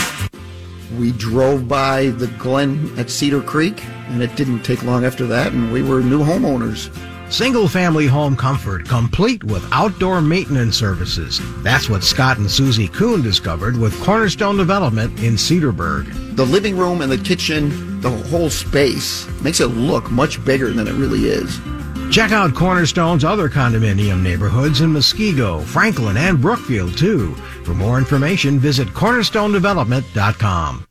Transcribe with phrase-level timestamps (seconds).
[0.97, 5.51] We drove by the Glen at Cedar Creek, and it didn't take long after that,
[5.51, 6.87] and we were new homeowners.
[7.29, 11.39] Single family home comfort, complete with outdoor maintenance services.
[11.61, 16.35] That's what Scott and Susie Kuhn discovered with Cornerstone Development in Cedarburg.
[16.35, 20.87] The living room and the kitchen, the whole space, makes it look much bigger than
[20.87, 21.59] it really is.
[22.11, 27.35] Check out Cornerstone's other condominium neighborhoods in Muskego, Franklin, and Brookfield, too.
[27.63, 30.87] For more information, visit cornerstonedevelopment.com.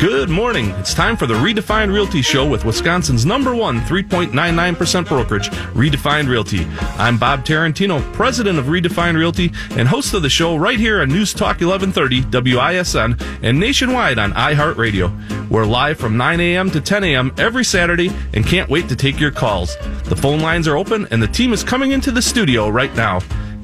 [0.00, 0.70] Good morning.
[0.76, 6.64] It's time for the Redefined Realty Show with Wisconsin's number one 3.99% brokerage, Redefined Realty.
[6.98, 11.08] I'm Bob Tarantino, president of Redefined Realty and host of the show right here on
[11.08, 15.50] News Talk 1130 WISN and nationwide on iHeartRadio.
[15.50, 16.70] We're live from 9 a.m.
[16.70, 17.34] to 10 a.m.
[17.36, 19.76] every Saturday and can't wait to take your calls.
[20.04, 23.18] The phone lines are open and the team is coming into the studio right now.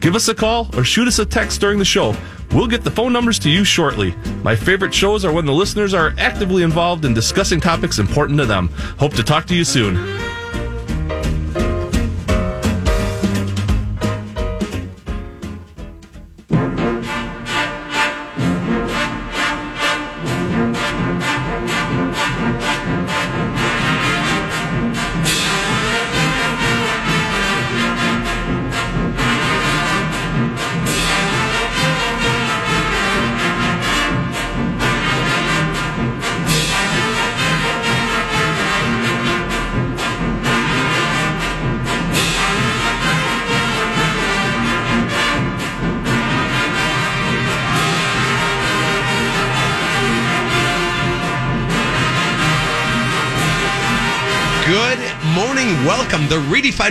[0.05, 2.15] Give us a call or shoot us a text during the show.
[2.53, 4.15] We'll get the phone numbers to you shortly.
[4.43, 8.45] My favorite shows are when the listeners are actively involved in discussing topics important to
[8.45, 8.69] them.
[8.99, 9.95] Hope to talk to you soon.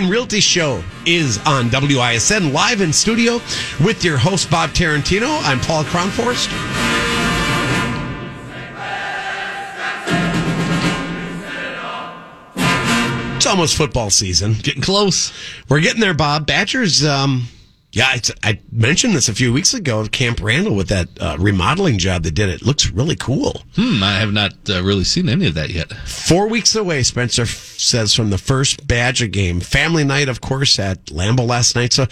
[0.02, 3.34] Realty Show is on WISN live in studio
[3.84, 5.40] with your host, Bob Tarantino.
[5.44, 6.48] I'm Paul Cronforst.
[13.36, 14.54] It's almost football season.
[14.54, 15.32] Getting close.
[15.68, 16.44] We're getting there, Bob.
[16.44, 17.44] Badgers, um,
[17.94, 21.36] yeah, it's, I mentioned this a few weeks ago at Camp Randall with that uh,
[21.38, 22.48] remodeling job they did.
[22.48, 23.62] It looks really cool.
[23.76, 25.92] Hmm, I have not uh, really seen any of that yet.
[25.92, 29.60] Four weeks away, Spencer f- says, from the first Badger game.
[29.60, 31.92] Family night, of course, at Lambeau last night.
[31.92, 32.06] So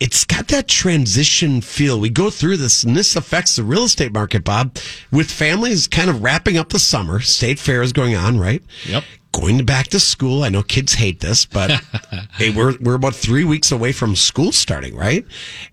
[0.00, 2.00] it's got that transition feel.
[2.00, 4.76] We go through this, and this affects the real estate market, Bob,
[5.12, 7.20] with families kind of wrapping up the summer.
[7.20, 8.64] State fair is going on, right?
[8.88, 9.04] Yep.
[9.40, 10.42] Going back to school.
[10.44, 11.70] I know kids hate this, but
[12.34, 15.24] hey, we're, we're about three weeks away from school starting, right?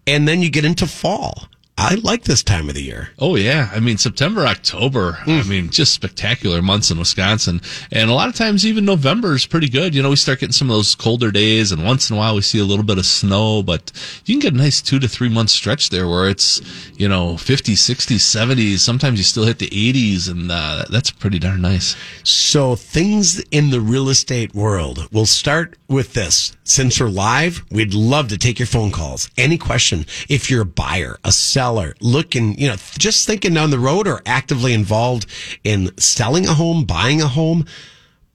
[0.07, 1.49] And then you get into fall.
[1.79, 3.09] I like this time of the year.
[3.19, 5.19] Oh yeah, I mean September, October.
[5.27, 7.61] I mean just spectacular months in Wisconsin,
[7.91, 9.93] and a lot of times even November is pretty good.
[9.93, 12.33] You know, we start getting some of those colder days, and once in a while
[12.33, 13.91] we see a little bit of snow, but
[14.25, 16.61] you can get a nice two to three month stretch there where it's
[16.97, 18.79] you know 50s, 60s, 70s.
[18.79, 21.95] Sometimes you still hit the 80s, and uh, that's pretty darn nice.
[22.23, 25.07] So things in the real estate world.
[25.11, 26.55] We'll start with this.
[26.63, 29.29] Since we're live, we'd love to take your phone calls.
[29.37, 30.05] Any question.
[30.27, 31.66] If you're a buyer, a seller,
[32.01, 35.25] looking, you know, just thinking down the road or actively involved
[35.63, 37.65] in selling a home, buying a home,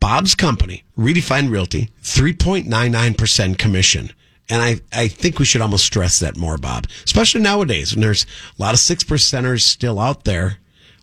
[0.01, 4.11] Bob's company, Redefined Realty, 3.99% commission.
[4.49, 8.27] And I, I think we should almost stress that more, Bob, especially nowadays when there's
[8.59, 10.59] a lot of six percenters still out there.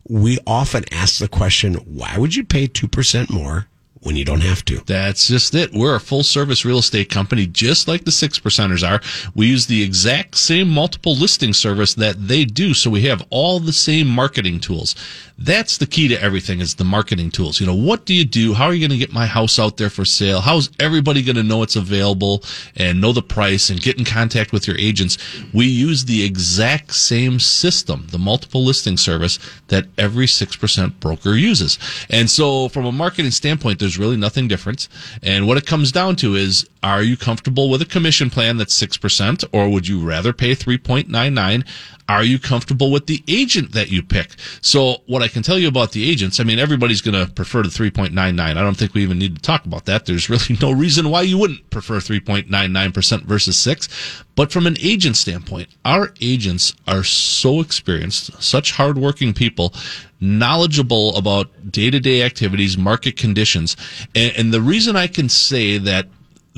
[0.07, 3.68] We often ask the question, why would you pay 2% more
[4.01, 4.79] when you don't have to?
[4.85, 5.73] That's just it.
[5.73, 9.01] We're a full service real estate company, just like the six percenters are.
[9.35, 12.73] We use the exact same multiple listing service that they do.
[12.73, 14.95] So we have all the same marketing tools.
[15.41, 17.61] That's the key to everything is the marketing tools.
[17.61, 18.53] You know, what do you do?
[18.53, 20.41] How are you going to get my house out there for sale?
[20.41, 22.43] How's everybody going to know it's available
[22.75, 25.17] and know the price and get in contact with your agents?
[25.53, 31.79] We use the exact same system, the multiple listing service that every 6% broker uses.
[32.09, 34.89] And so from a marketing standpoint, there's really nothing different.
[35.23, 38.79] And what it comes down to is, are you comfortable with a commission plan that's
[38.81, 41.67] 6% or would you rather pay 3.99?
[42.07, 44.31] Are you comfortable with the agent that you pick?
[44.61, 47.63] So what I can tell you about the agents, I mean, everybody's going to prefer
[47.63, 48.39] the 3.99.
[48.39, 50.05] I don't think we even need to talk about that.
[50.05, 54.23] There's really no reason why you wouldn't prefer 3.99% versus six.
[54.35, 59.73] But from an agent standpoint, our agents are so experienced, such hardworking people,
[60.21, 63.75] knowledgeable about day to day activities, market conditions.
[64.15, 66.07] And, and the reason I can say that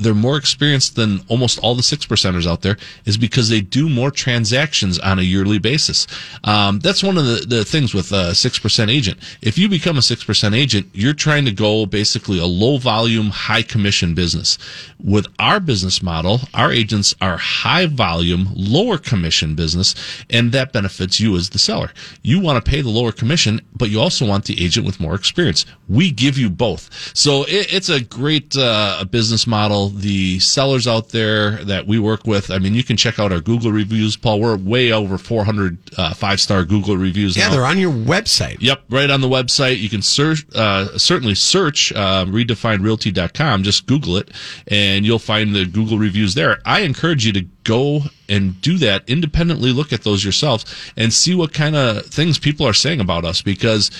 [0.02, 3.88] they're more experienced than almost all the six percenters out there is because they do
[3.88, 6.06] more transactions on a yearly basis.
[6.44, 9.18] Um, that's one of the, the things with a six percent agent.
[9.40, 13.30] If you become a six percent agent, you're trying to go basically a low volume,
[13.30, 14.58] high commission business.
[15.02, 19.94] With our business model, our agents are high volume, lower commission business,
[20.30, 21.90] and that benefits you as the seller.
[22.22, 25.14] You want to pay the lower commission, but you also want the agent with more
[25.14, 25.66] experience.
[25.88, 26.88] We give you both.
[27.16, 29.91] So it, it's a great uh, business model.
[29.94, 33.40] The sellers out there that we work with, I mean, you can check out our
[33.40, 34.40] Google reviews, Paul.
[34.40, 37.36] We're way over 400 uh, five star Google reviews.
[37.36, 37.54] Yeah, now.
[37.54, 38.56] they're on your website.
[38.60, 39.78] Yep, right on the website.
[39.78, 43.62] You can search, uh, certainly search uh, redefinerealty.com.
[43.62, 44.30] Just Google it,
[44.68, 46.60] and you'll find the Google reviews there.
[46.64, 49.72] I encourage you to go and do that independently.
[49.72, 50.64] Look at those yourselves
[50.96, 53.90] and see what kind of things people are saying about us because.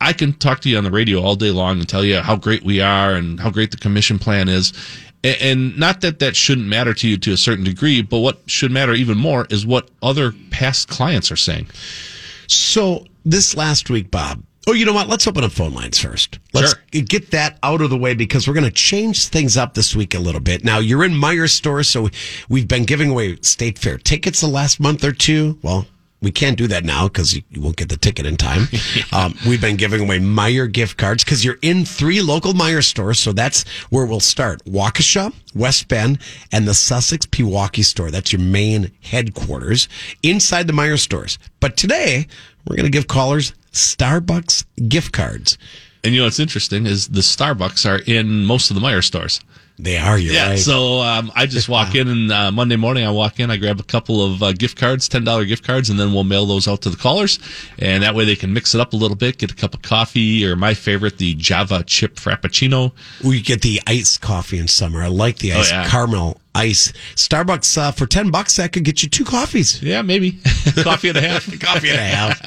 [0.00, 2.36] I can talk to you on the radio all day long and tell you how
[2.36, 4.72] great we are and how great the commission plan is.
[5.24, 8.70] And not that that shouldn't matter to you to a certain degree, but what should
[8.70, 11.66] matter even more is what other past clients are saying.
[12.46, 14.42] So this last week, Bob.
[14.66, 15.08] Oh, you know what?
[15.08, 16.38] Let's open up phone lines first.
[16.52, 17.02] Let's Sure.
[17.02, 20.14] get that out of the way because we're going to change things up this week
[20.14, 20.62] a little bit.
[20.62, 22.10] Now, you're in Meijer store, so
[22.50, 25.58] we've been giving away State Fair tickets the last month or two.
[25.62, 25.86] Well,
[26.20, 28.68] we can't do that now because you, you won't get the ticket in time.
[29.12, 33.18] um, we've been giving away Meijer gift cards because you're in three local Meijer stores.
[33.18, 34.64] So that's where we'll start.
[34.64, 36.18] Waukesha, West Bend,
[36.52, 38.10] and the Sussex Pewaukee store.
[38.10, 39.88] That's your main headquarters
[40.22, 41.38] inside the Meijer stores.
[41.60, 42.26] But today,
[42.66, 45.56] we're going to give callers Starbucks gift cards.
[46.04, 49.40] And you know what's interesting is the Starbucks are in most of the Meijer stores.
[49.80, 50.58] They are, you're Yeah, right.
[50.58, 53.78] so um, I just walk in and uh, Monday morning I walk in, I grab
[53.78, 56.66] a couple of uh, gift cards, ten dollar gift cards, and then we'll mail those
[56.66, 57.38] out to the callers,
[57.78, 59.82] and that way they can mix it up a little bit, get a cup of
[59.82, 62.92] coffee or my favorite, the Java chip frappuccino.
[63.24, 65.02] we get the iced coffee in summer.
[65.02, 65.88] I like the Oh, iced yeah.
[65.88, 66.92] caramel ice.
[67.14, 69.82] Starbucks uh, for ten bucks that could get you two coffees.
[69.82, 70.32] Yeah, maybe
[70.82, 71.38] coffee and a half.
[71.60, 72.38] Coffee and a half.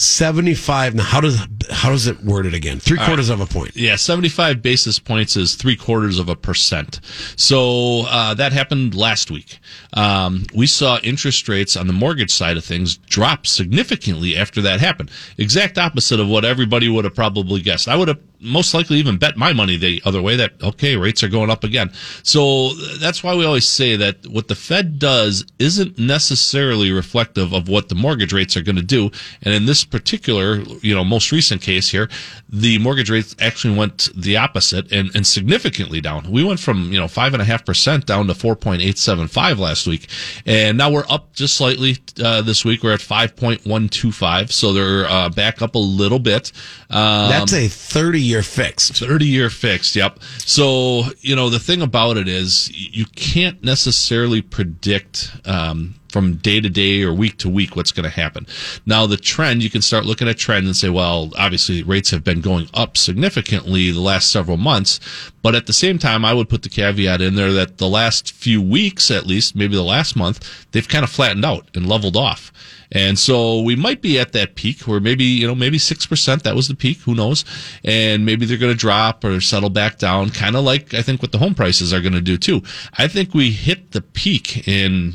[0.00, 0.94] 75.
[0.94, 2.80] Now, how does, how does it word it again?
[2.80, 3.76] Three quarters of a point.
[3.76, 7.00] Yeah, 75 basis points is three quarters of a percent.
[7.36, 9.58] So uh, that happened last week.
[9.92, 14.80] Um, we saw interest rates on the mortgage side of things drop significantly after that
[14.80, 15.10] happened.
[15.36, 17.86] Exact opposite of what everybody would have probably guessed.
[17.86, 21.22] I would have most likely even bet my money the other way that, okay, rates
[21.22, 21.92] are going up again.
[22.22, 27.68] So that's why we always say that what the Fed does isn't necessarily reflective of
[27.68, 29.10] what the mortgage rates are going to do.
[29.42, 32.08] And in this particular, you know, most recent case here,
[32.48, 36.30] the mortgage rates actually went the opposite and, and significantly down.
[36.30, 40.08] We went from, you know, five and a half percent down to 4.875 last week.
[40.46, 42.82] And now we're up just slightly, uh, this week.
[42.82, 44.50] We're at 5.125.
[44.50, 46.52] So they're, uh, back up a little bit.
[46.88, 48.90] Um, That's a 30 year fix.
[48.90, 49.96] 30 year fixed.
[49.96, 50.20] Yep.
[50.38, 56.60] So, you know, the thing about it is you can't necessarily predict, um, from day
[56.60, 58.46] to day or week to week what's going to happen.
[58.84, 62.24] Now, the trend, you can start looking at trends and say, well, obviously rates have
[62.24, 65.00] been going up significantly the last several months.
[65.42, 68.32] But at the same time, I would put the caveat in there that the last
[68.32, 72.16] few weeks, at least, maybe the last month, they've kind of flattened out and leveled
[72.16, 72.52] off.
[72.92, 76.56] And so we might be at that peak where maybe, you know, maybe 6%, that
[76.56, 77.44] was the peak, who knows?
[77.84, 81.22] And maybe they're going to drop or settle back down, kind of like I think
[81.22, 82.62] what the home prices are going to do too.
[82.98, 85.14] I think we hit the peak in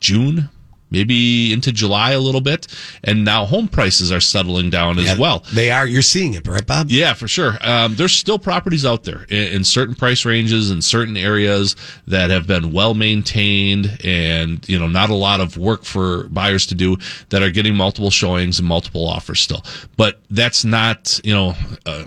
[0.00, 0.48] June,
[0.90, 2.68] maybe into July a little bit.
[3.02, 5.44] And now home prices are settling down as Yeah, well.
[5.52, 5.86] They are.
[5.86, 6.88] You're seeing it, right, Bob?
[6.90, 7.58] Yeah, for sure.
[7.62, 11.74] Um, there's still properties out there in, in certain price ranges in certain areas
[12.06, 16.66] that have been well maintained and, you know, not a lot of work for buyers
[16.66, 16.96] to do
[17.30, 19.64] that are getting multiple showings and multiple offers still.
[19.96, 21.54] But that's not, you know,
[21.86, 22.04] uh,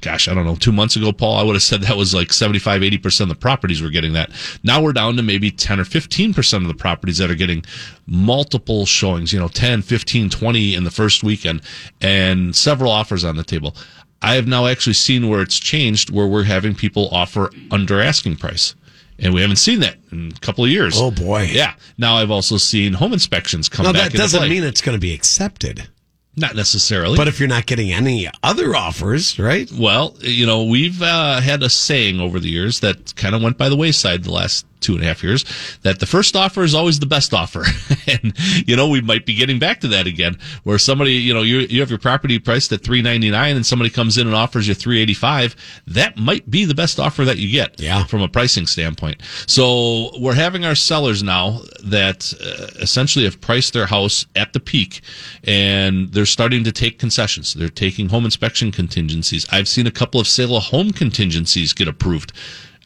[0.00, 2.32] gosh, I don't know, two months ago, Paul, I would have said that was like
[2.32, 4.30] 75, 80% of the properties were getting that.
[4.62, 7.64] Now we're down to maybe 10 or 15% of the properties that are getting
[8.06, 11.62] multiple showings, you know, 10, 15, 20 in the first weekend
[12.00, 13.74] and several offers on the table.
[14.22, 18.36] I have now actually seen where it's changed where we're having people offer under asking
[18.36, 18.74] price.
[19.18, 20.94] And we haven't seen that in a couple of years.
[20.96, 21.48] Oh, boy.
[21.50, 21.74] Yeah.
[21.96, 25.14] Now I've also seen home inspections come No, that doesn't mean it's going to be
[25.14, 25.88] accepted.
[26.36, 27.16] Not necessarily.
[27.16, 29.70] But if you're not getting any other offers, right?
[29.72, 33.56] Well, you know, we've uh, had a saying over the years that kind of went
[33.56, 35.44] by the wayside the last two and a half years
[35.82, 37.64] that the first offer is always the best offer.
[38.06, 38.32] and,
[38.66, 41.58] you know, we might be getting back to that again where somebody, you know, you,
[41.60, 45.56] you have your property priced at 399 and somebody comes in and offers you 385.
[45.88, 48.04] That might be the best offer that you get Yeah.
[48.04, 49.20] from a pricing standpoint.
[49.46, 54.60] So we're having our sellers now that uh, essentially have priced their house at the
[54.60, 55.00] peak
[55.44, 57.54] and they're starting to take concessions.
[57.54, 59.46] They're taking home inspection contingencies.
[59.50, 62.32] I've seen a couple of sale of home contingencies get approved.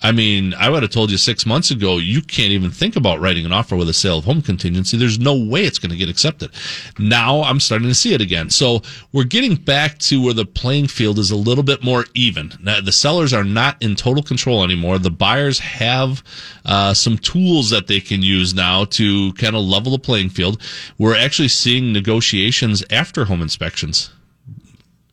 [0.03, 3.21] I mean, I would have told you six months ago, you can't even think about
[3.21, 4.97] writing an offer with a sale of home contingency.
[4.97, 6.51] There's no way it's going to get accepted.
[6.99, 8.49] Now I'm starting to see it again.
[8.49, 8.81] So
[9.13, 12.53] we're getting back to where the playing field is a little bit more even.
[12.63, 14.99] Now, the sellers are not in total control anymore.
[14.99, 16.23] The buyers have
[16.65, 20.63] uh, some tools that they can use now to kind of level the playing field.
[20.99, 24.11] We're actually seeing negotiations after home inspections.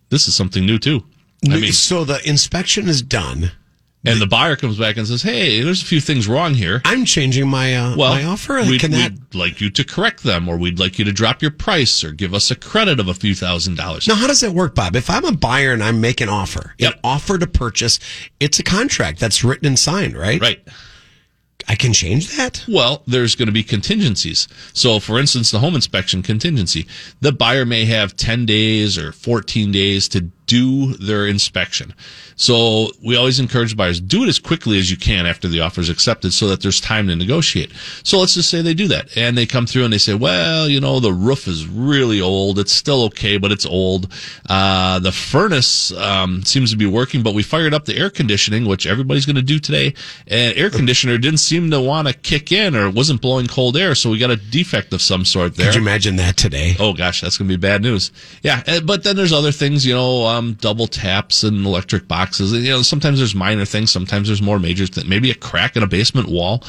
[0.09, 1.03] This is something new too.
[1.45, 3.51] I mean, so the inspection is done.
[4.05, 7.03] And the buyer comes back and says, "Hey, there's a few things wrong here." I'm
[7.03, 8.61] changing my uh, Well, my offer.
[8.61, 11.41] we'd, Can that we'd like you to correct them, or we'd like you to drop
[11.41, 14.07] your price, or give us a credit of a few thousand dollars.
[14.07, 14.95] Now, how does that work, Bob?
[14.95, 16.93] If I'm a buyer and I make an offer, Yep.
[16.93, 17.99] an offer to purchase,
[18.39, 20.39] it's a contract that's written and signed, right?
[20.39, 20.65] Right.
[21.69, 22.63] I can change that.
[22.69, 24.47] Well, there's going to be contingencies.
[24.71, 26.87] So, for instance, the home inspection contingency,
[27.19, 31.93] the buyer may have 10 days or 14 days to do their inspection.
[32.35, 35.81] So, we always encourage buyers do it as quickly as you can after the offer
[35.81, 37.71] is accepted so that there's time to negotiate.
[38.03, 40.67] So, let's just say they do that and they come through and they say, well,
[40.67, 42.59] you know, the roof is really old.
[42.59, 44.11] It's still okay, but it's old.
[44.49, 48.65] Uh, the furnace um, seems to be working, but we fired up the air conditioning,
[48.65, 49.93] which everybody's going to do today.
[50.27, 53.95] And air conditioner didn't seem to want to kick in or wasn't blowing cold air.
[53.95, 55.67] So we got a defect of some sort there.
[55.67, 56.75] Could you imagine that today?
[56.79, 58.11] Oh gosh, that's gonna be bad news.
[58.43, 62.53] Yeah, eh, but then there's other things, you know, um, double taps and electric boxes.
[62.53, 65.07] You know, sometimes there's minor things, sometimes there's more major things.
[65.07, 66.63] Maybe a crack in a basement wall.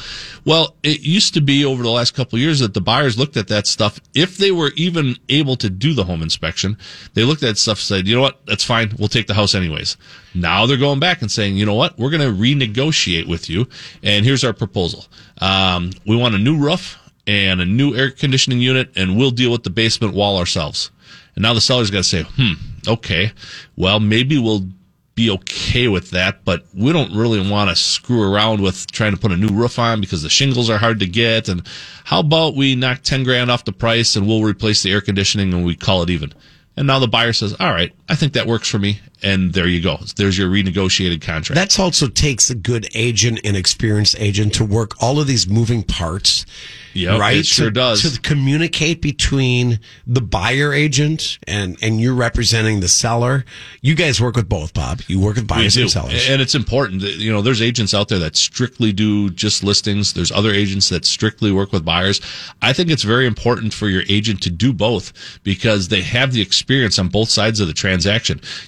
[0.45, 3.47] Well, it used to be over the last couple years that the buyers looked at
[3.47, 3.99] that stuff.
[4.13, 6.77] If they were even able to do the home inspection,
[7.13, 8.93] they looked at stuff and said, you know what, that's fine.
[8.97, 9.97] We'll take the house anyways.
[10.33, 13.67] Now they're going back and saying, you know what, we're going to renegotiate with you,
[14.03, 15.05] and here's our proposal.
[15.41, 19.51] Um, we want a new roof and a new air conditioning unit, and we'll deal
[19.51, 20.91] with the basement wall ourselves.
[21.35, 22.53] And now the seller's got to say, hmm,
[22.87, 23.31] okay,
[23.75, 24.67] well, maybe we'll
[25.15, 29.19] be okay with that, but we don't really want to screw around with trying to
[29.19, 31.49] put a new roof on because the shingles are hard to get.
[31.49, 31.67] And
[32.05, 35.53] how about we knock 10 grand off the price and we'll replace the air conditioning
[35.53, 36.33] and we call it even?
[36.77, 38.99] And now the buyer says, all right, I think that works for me.
[39.21, 39.97] And there you go.
[40.15, 41.55] There's your renegotiated contract.
[41.55, 45.83] That also takes a good agent and experienced agent to work all of these moving
[45.83, 46.45] parts.
[46.93, 47.37] Yep, right?
[47.37, 48.13] it sure to, does.
[48.13, 53.45] To communicate between the buyer agent and, and you're representing the seller.
[53.81, 55.01] You guys work with both, Bob.
[55.07, 56.27] You work with buyers and sellers.
[56.29, 57.01] And it's important.
[57.01, 60.13] that, You know, there's agents out there that strictly do just listings.
[60.13, 62.21] There's other agents that strictly work with buyers.
[62.61, 65.13] I think it's very important for your agent to do both
[65.43, 67.98] because they have the experience on both sides of the transaction.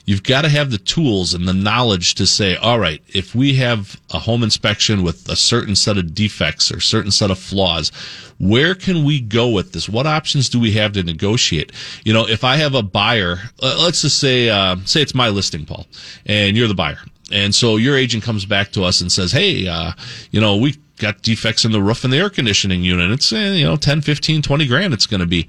[0.06, 3.54] You've got to have the tools and the knowledge to say, all right, if we
[3.56, 7.92] have a home inspection with a certain set of defects or certain set of flaws,
[8.40, 9.88] where can we go with this?
[9.88, 11.72] What options do we have to negotiate?
[12.04, 15.30] You know, if I have a buyer, uh, let's just say, uh, say it's my
[15.30, 15.86] listing, Paul,
[16.26, 17.00] and you're the buyer.
[17.32, 19.94] And so your agent comes back to us and says, Hey, uh,
[20.32, 23.12] you know, we got defects in the roof and the air conditioning unit.
[23.12, 25.48] It's, you know, 10, 15, 20 grand it's going to be.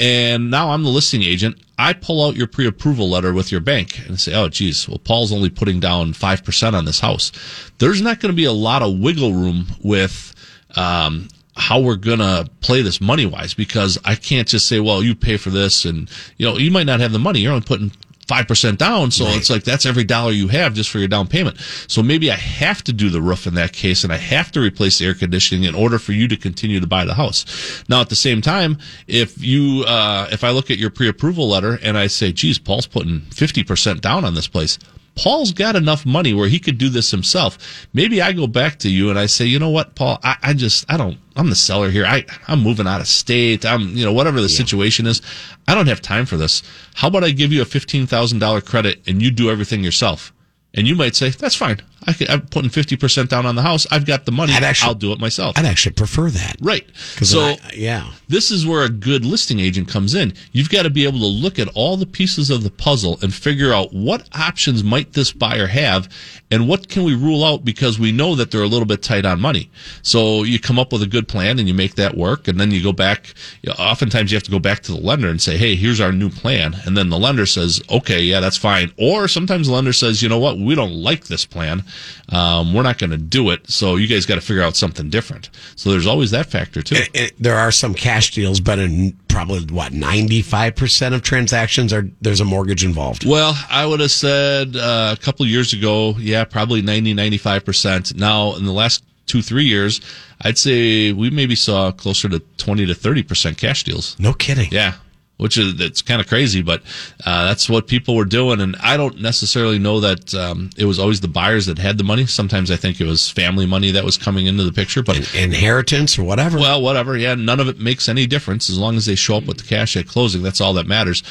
[0.00, 1.58] And now I'm the listing agent.
[1.78, 5.30] I pull out your pre-approval letter with your bank and say, oh, geez, well, Paul's
[5.30, 7.30] only putting down 5% on this house.
[7.78, 10.34] There's not going to be a lot of wiggle room with,
[10.76, 15.14] um, how we're gonna play this money wise because I can't just say, well, you
[15.14, 17.40] pay for this and you know, you might not have the money.
[17.40, 17.92] You're only putting
[18.30, 19.10] five percent down.
[19.10, 21.58] So it's like that's every dollar you have just for your down payment.
[21.88, 24.60] So maybe I have to do the roof in that case and I have to
[24.60, 27.82] replace the air conditioning in order for you to continue to buy the house.
[27.88, 31.48] Now at the same time, if you uh if I look at your pre approval
[31.48, 34.78] letter and I say, geez, Paul's putting fifty percent down on this place.
[35.20, 37.58] Paul's got enough money where he could do this himself.
[37.92, 40.54] Maybe I go back to you and I say, you know what, Paul, I, I
[40.54, 42.06] just, I don't, I'm the seller here.
[42.06, 43.66] I, I'm moving out of state.
[43.66, 45.20] I'm, you know, whatever the situation is.
[45.68, 46.62] I don't have time for this.
[46.94, 50.32] How about I give you a $15,000 credit and you do everything yourself?
[50.72, 51.82] And you might say, that's fine.
[52.06, 53.86] I I'm putting 50% down on the house.
[53.90, 54.52] I've got the money.
[54.52, 55.58] Actually- I'll do it myself.
[55.58, 56.56] I'd actually prefer that.
[56.60, 56.86] Right.
[57.22, 58.10] So, I- yeah.
[58.28, 60.32] this is where a good listing agent comes in.
[60.52, 63.34] You've got to be able to look at all the pieces of the puzzle and
[63.34, 66.08] figure out what options might this buyer have
[66.50, 69.24] and what can we rule out because we know that they're a little bit tight
[69.24, 69.70] on money.
[70.02, 72.70] So you come up with a good plan and you make that work and then
[72.70, 73.34] you go back.
[73.78, 76.30] Oftentimes you have to go back to the lender and say, Hey, here's our new
[76.30, 76.76] plan.
[76.86, 78.92] And then the lender says, okay, yeah, that's fine.
[78.98, 80.58] Or sometimes the lender says, you know what?
[80.58, 81.84] We don't like this plan.
[82.28, 83.68] Um, we're not going to do it.
[83.70, 85.50] So you guys got to figure out something different.
[85.76, 86.96] So there's always that factor too.
[86.96, 91.22] It- it- there are some cash deals, but in probably what ninety five percent of
[91.22, 93.24] transactions are there's a mortgage involved.
[93.26, 98.14] Well, I would have said uh, a couple of years ago, yeah, probably 90, 95%.
[98.16, 100.00] Now, in the last two, three years,
[100.42, 104.16] I'd say we maybe saw closer to 20 to 30% cash deals.
[104.18, 104.68] No kidding.
[104.72, 104.94] Yeah.
[105.40, 106.82] Which is it's kind of crazy, but
[107.24, 110.98] uh, that's what people were doing, and I don't necessarily know that um, it was
[110.98, 112.26] always the buyers that had the money.
[112.26, 116.18] Sometimes I think it was family money that was coming into the picture, but Inheritance
[116.18, 116.58] or whatever.
[116.58, 117.16] well, whatever.
[117.16, 119.64] Yeah, none of it makes any difference as long as they show up with the
[119.64, 120.42] cash at closing.
[120.42, 121.22] That's all that matters.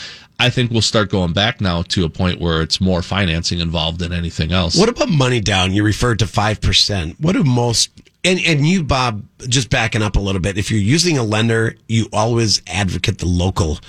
[0.41, 3.99] I think we'll start going back now to a point where it's more financing involved
[3.99, 4.77] than anything else.
[4.77, 5.73] What about money down?
[5.73, 7.19] You referred to five percent.
[7.19, 7.89] What do most
[8.23, 10.57] and and you, Bob, just backing up a little bit.
[10.57, 13.79] If you're using a lender, you always advocate the local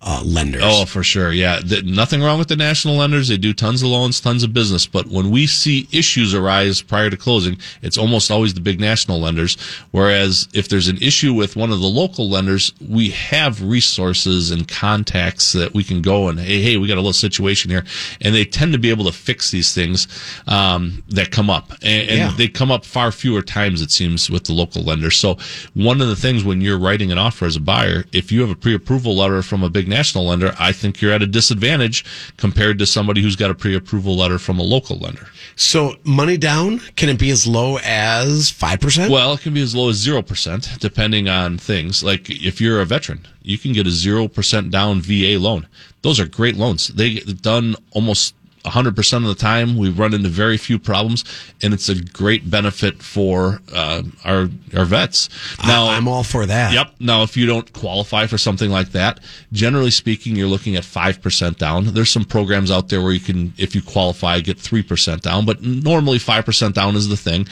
[0.00, 0.62] uh, lenders.
[0.64, 1.32] Oh, for sure.
[1.32, 1.58] Yeah.
[1.58, 3.26] Th- nothing wrong with the national lenders.
[3.28, 4.86] They do tons of loans, tons of business.
[4.86, 9.18] But when we see issues arise prior to closing, it's almost always the big national
[9.20, 9.56] lenders.
[9.90, 14.68] Whereas if there's an issue with one of the local lenders, we have resources and
[14.68, 17.84] contacts that we can go and, hey, hey, we got a little situation here.
[18.20, 20.06] And they tend to be able to fix these things
[20.46, 21.72] um, that come up.
[21.82, 22.34] And, and Yeah.
[22.36, 25.16] they come up far fewer times, it seems, with the local lenders.
[25.16, 25.38] So
[25.74, 28.50] one of the things when you're writing an offer as a buyer, if you have
[28.50, 32.04] a pre-approval letter from a big national lender, I think you're at a disadvantage
[32.36, 35.28] compared to somebody who's got a pre-approval letter from a local lender.
[35.56, 39.10] So money down, can it be as low as five percent?
[39.10, 42.04] Well, it can be as low as 0% depending on things.
[42.04, 45.66] Like if you're a veteran, you can get a 0% down VA loan.
[46.02, 46.88] Those are great loans.
[46.88, 49.76] They get done almost 100% of the time.
[49.76, 51.24] We run into very few problems
[51.62, 55.28] and it's a great benefit for uh, our our vets.
[55.66, 56.72] Now I'm all for that.
[56.72, 56.94] Yep.
[57.00, 59.20] Now, if you don't qualify for something like that,
[59.52, 61.86] generally speaking, you're looking at 5% down.
[61.86, 65.62] There's some programs out there where you can, if you qualify, get 3% down, but
[65.62, 67.46] normally 5% down is the thing.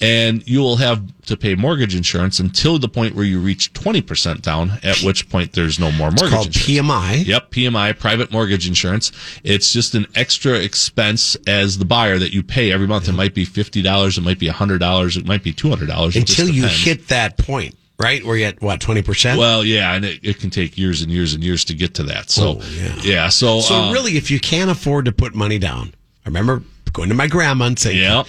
[0.00, 4.42] And you will have to pay mortgage insurance until the point where you reach 20%
[4.42, 6.88] down, at which point there's no more mortgage Called insurance.
[6.90, 7.26] PMI.
[7.26, 9.12] Yep, PMI, private mortgage insurance.
[9.44, 13.08] It's just an extra expense as the buyer that you pay every month.
[13.08, 16.16] It might be $50, it might be $100, it might be $200.
[16.16, 18.24] Until you hit that point, right?
[18.24, 19.38] Where you at what twenty percent?
[19.38, 22.02] Well, yeah, and it, it can take years and years and years to get to
[22.04, 22.30] that.
[22.30, 22.94] So, Oh, yeah.
[23.02, 23.28] yeah.
[23.28, 27.08] so, So um, really, if you can't afford to put money down, I remember going
[27.08, 28.26] to my grandma and saying, Yep.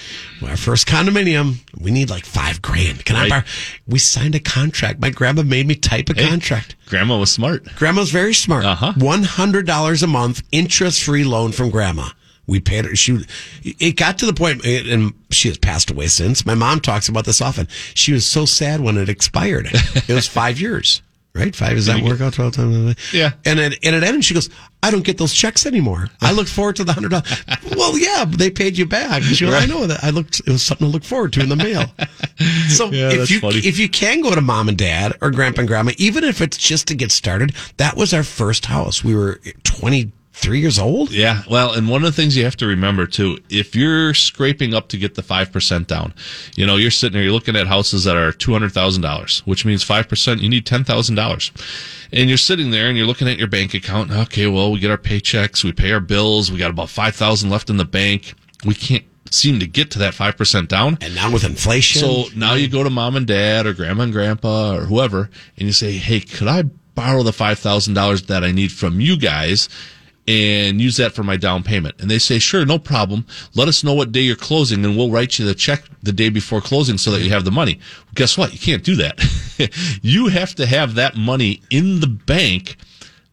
[0.47, 3.06] our first condominium, we need like five grand.
[3.06, 3.43] Can I borrow?
[3.88, 5.00] We signed a contract.
[5.00, 6.76] My grandma made me type a hey, contract.
[6.88, 7.63] grandma was smart.
[7.76, 8.65] Grandma's very smart.
[8.65, 8.93] Uh-huh.
[8.97, 12.10] One hundred dollars a month, interest free loan from grandma.
[12.47, 12.95] We paid her.
[12.95, 13.26] She.
[13.63, 16.45] It got to the point, and she has passed away since.
[16.45, 17.67] My mom talks about this often.
[17.93, 19.67] She was so sad when it expired.
[19.71, 21.02] it was five years,
[21.34, 21.56] right?
[21.56, 22.96] Five is that work out twelve times?
[23.13, 23.32] Yeah.
[23.46, 24.24] And it and it ended.
[24.26, 24.50] She goes,
[24.84, 26.10] I don't get those checks anymore.
[26.22, 27.44] I look forward to the hundred dollars.
[27.78, 29.24] well, yeah, they paid you back.
[29.24, 30.04] She goes, I know that.
[30.04, 30.39] I looked.
[30.41, 31.86] It was something to look forward to in the mail.
[32.70, 33.58] So Yeah, if you funny.
[33.58, 36.58] if you can go to mom and dad or grandpa and grandma, even if it's
[36.58, 39.04] just to get started, that was our first house.
[39.04, 39.39] We were
[40.34, 41.12] 23 years old.
[41.12, 44.74] Yeah, well, and one of the things you have to remember too, if you're scraping
[44.74, 46.13] up to get the five percent down,
[46.56, 49.41] you know, you're sitting there, you're looking at houses that are two hundred thousand dollars,
[49.46, 51.52] which means five percent, you need ten thousand dollars,
[52.12, 54.12] and you're sitting there and you're looking at your bank account.
[54.12, 57.50] Okay, well, we get our paychecks, we pay our bills, we got about five thousand
[57.50, 58.34] left in the bank.
[58.65, 60.98] We can't seem to get to that five percent down.
[61.02, 64.12] And now with inflation, So now you go to mom and dad or grandma and
[64.13, 66.63] grandpa or whoever, and you say, "Hey, could I
[66.96, 69.70] borrow the five thousand dollars that I need from you guys?"
[70.27, 71.99] And use that for my down payment.
[71.99, 73.25] And they say, sure, no problem.
[73.55, 76.29] Let us know what day you're closing and we'll write you the check the day
[76.29, 77.79] before closing so that you have the money.
[78.13, 78.53] Guess what?
[78.53, 79.19] You can't do that.
[80.03, 82.77] you have to have that money in the bank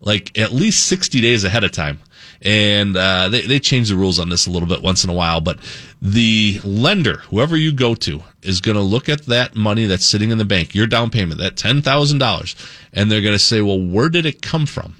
[0.00, 1.98] like at least 60 days ahead of time.
[2.40, 5.14] And uh, they, they change the rules on this a little bit once in a
[5.14, 5.58] while, but
[6.00, 10.30] the lender, whoever you go to, is going to look at that money that's sitting
[10.30, 14.08] in the bank, your down payment, that $10,000, and they're going to say, well, where
[14.08, 14.94] did it come from?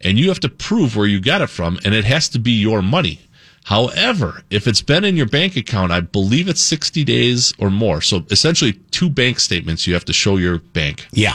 [0.00, 2.52] And you have to prove where you got it from, and it has to be
[2.52, 3.20] your money.
[3.64, 8.00] However, if it's been in your bank account, I believe it's 60 days or more.
[8.00, 11.34] So essentially, two bank statements you have to show your bank yeah,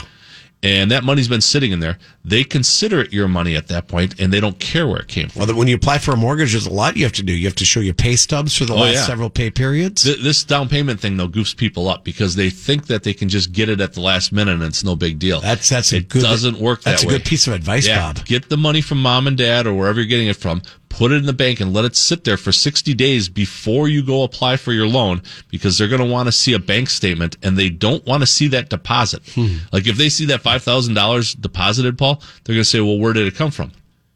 [0.62, 4.20] and that money's been sitting in there, they consider it your money at that point,
[4.20, 5.46] and they don't care where it came from.
[5.46, 7.32] Well, when you apply for a mortgage, there's a lot you have to do.
[7.32, 9.06] You have to show your pay stubs for the Oh, last yeah.
[9.06, 10.04] several pay periods.
[10.04, 13.28] Th- This down payment thing though goofs people up because they think that they can
[13.28, 15.40] just get it at the last minute and it's no big deal.
[15.40, 16.22] That's that's a it good.
[16.22, 17.14] doesn't work that That's a way.
[17.14, 18.24] good piece of advice, yeah, Bob.
[18.24, 20.62] get the money from mom and dad or wherever you're getting it from.
[21.02, 24.04] Put it in the bank and let it sit there for 60 days before you
[24.04, 27.36] go apply for your loan because they're going to want to see a bank statement
[27.42, 29.20] and they don't want to see that deposit.
[29.34, 29.56] Hmm.
[29.72, 33.26] Like if they see that $5,000 deposited, Paul, they're going to say, well, where did
[33.26, 33.72] it come from?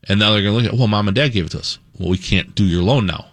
[0.08, 1.80] And now they're going to look at, well, mom and dad gave it to us.
[1.98, 3.26] Well, we can't do your loan now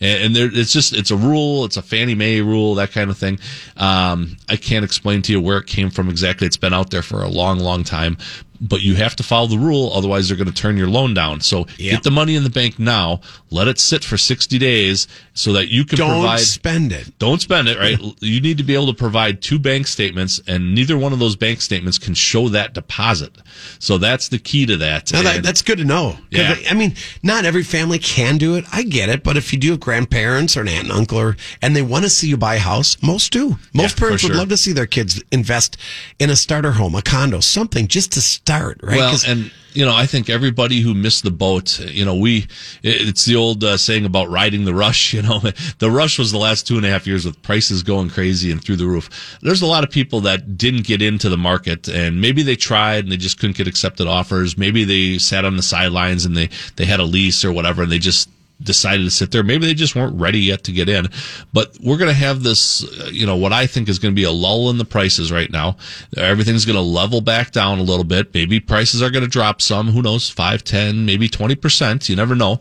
[0.00, 3.10] and, and there, it's just it's a rule it's a fannie mae rule that kind
[3.10, 3.38] of thing
[3.76, 7.02] um, i can't explain to you where it came from exactly it's been out there
[7.02, 8.16] for a long long time
[8.62, 11.40] but you have to follow the rule otherwise they're going to turn your loan down
[11.40, 11.92] so Yep.
[11.92, 13.20] get the money in the bank now
[13.50, 17.18] let it sit for 60 days so that you can Don't provide spend it.
[17.18, 17.98] don't spend it, right?
[18.20, 21.36] you need to be able to provide two bank statements, and neither one of those
[21.36, 23.34] bank statements can show that deposit.
[23.78, 25.10] So that's the key to that.
[25.12, 26.18] No, that, that's good to know.
[26.30, 26.56] Yeah.
[26.70, 28.66] I mean, not every family can do it.
[28.72, 29.22] I get it.
[29.24, 32.04] But if you do have grandparents or an aunt and uncle, or, and they want
[32.04, 33.56] to see you buy a house, most do.
[33.72, 35.78] Most Yeah, parents for would love to see their kids invest
[36.18, 38.42] in a starter home, a condo, something just to start,
[38.82, 38.96] right?
[38.96, 42.46] Well, and you know, I think everybody who missed the boat, you know, we,
[42.82, 45.12] it's the old uh, saying about riding the rush.
[45.22, 45.40] You know,
[45.78, 48.64] the rush was the last two and a half years with prices going crazy and
[48.64, 49.38] through the roof.
[49.42, 53.04] There's a lot of people that didn't get into the market and maybe they tried
[53.04, 54.56] and they just couldn't get accepted offers.
[54.56, 57.92] Maybe they sat on the sidelines and they, they had a lease or whatever and
[57.92, 58.30] they just
[58.62, 59.42] decided to sit there.
[59.42, 61.08] Maybe they just weren't ready yet to get in.
[61.52, 64.16] But we're going to have this, uh, you know, what I think is going to
[64.18, 65.76] be a lull in the prices right now.
[66.16, 68.34] Everything's going to level back down a little bit.
[68.34, 69.88] Maybe prices are going to drop some.
[69.88, 70.30] Who knows?
[70.30, 72.08] 5, 10, maybe 20%.
[72.08, 72.60] You never know.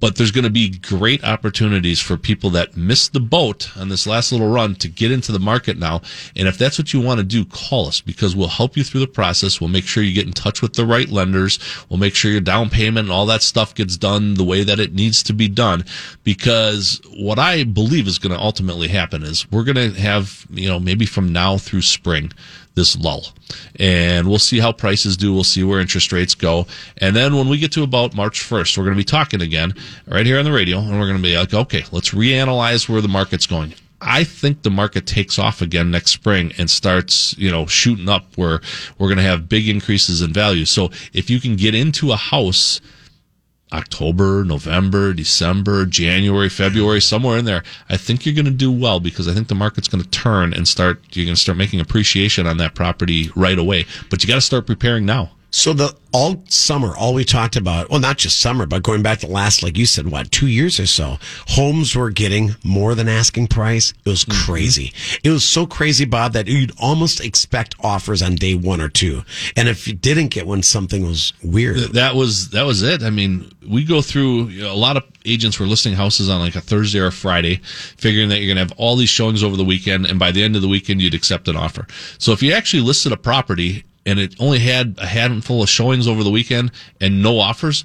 [0.00, 4.06] But there's going to be great opportunities for people that missed the boat on this
[4.06, 6.00] last little run to get into the market now.
[6.34, 9.00] And if that's what you want to do, call us because we'll help you through
[9.00, 9.60] the process.
[9.60, 11.58] We'll make sure you get in touch with the right lenders.
[11.88, 14.80] We'll make sure your down payment and all that stuff gets done the way that
[14.80, 15.84] it needs to be done.
[16.24, 20.68] Because what I believe is going to ultimately happen is we're going to have, you
[20.68, 22.32] know, maybe from now through spring,
[22.74, 23.26] this lull.
[23.78, 25.32] And we'll see how prices do.
[25.32, 26.66] We'll see where interest rates go.
[26.98, 29.74] And then when we get to about March 1st, we're going to be talking again
[30.06, 30.78] right here on the radio.
[30.78, 33.74] And we're going to be like, okay, let's reanalyze where the market's going.
[34.00, 38.24] I think the market takes off again next spring and starts, you know, shooting up
[38.36, 38.60] where
[38.98, 40.64] we're going to have big increases in value.
[40.64, 42.80] So if you can get into a house
[43.72, 49.00] October, November, December, January, February, somewhere in there, I think you're going to do well
[49.00, 51.80] because I think the market's going to turn and start, you're going to start making
[51.80, 53.86] appreciation on that property right away.
[54.10, 55.30] But you got to start preparing now.
[55.50, 59.20] So the all summer, all we talked about, well, not just summer, but going back
[59.20, 63.08] to last, like you said, what, two years or so, homes were getting more than
[63.08, 63.92] asking price.
[64.04, 64.50] It was mm-hmm.
[64.50, 64.92] crazy.
[65.22, 69.22] It was so crazy, Bob, that you'd almost expect offers on day one or two.
[69.56, 71.78] And if you didn't get one, something was weird.
[71.94, 73.02] That was, that was it.
[73.02, 76.40] I mean, we go through, you know, a lot of agents were listing houses on
[76.40, 77.56] like a Thursday or a Friday,
[77.96, 80.06] figuring that you're going to have all these showings over the weekend.
[80.06, 81.86] And by the end of the weekend, you'd accept an offer.
[82.18, 86.08] So if you actually listed a property and it only had a handful of showings
[86.08, 87.84] over the weekend and no offers,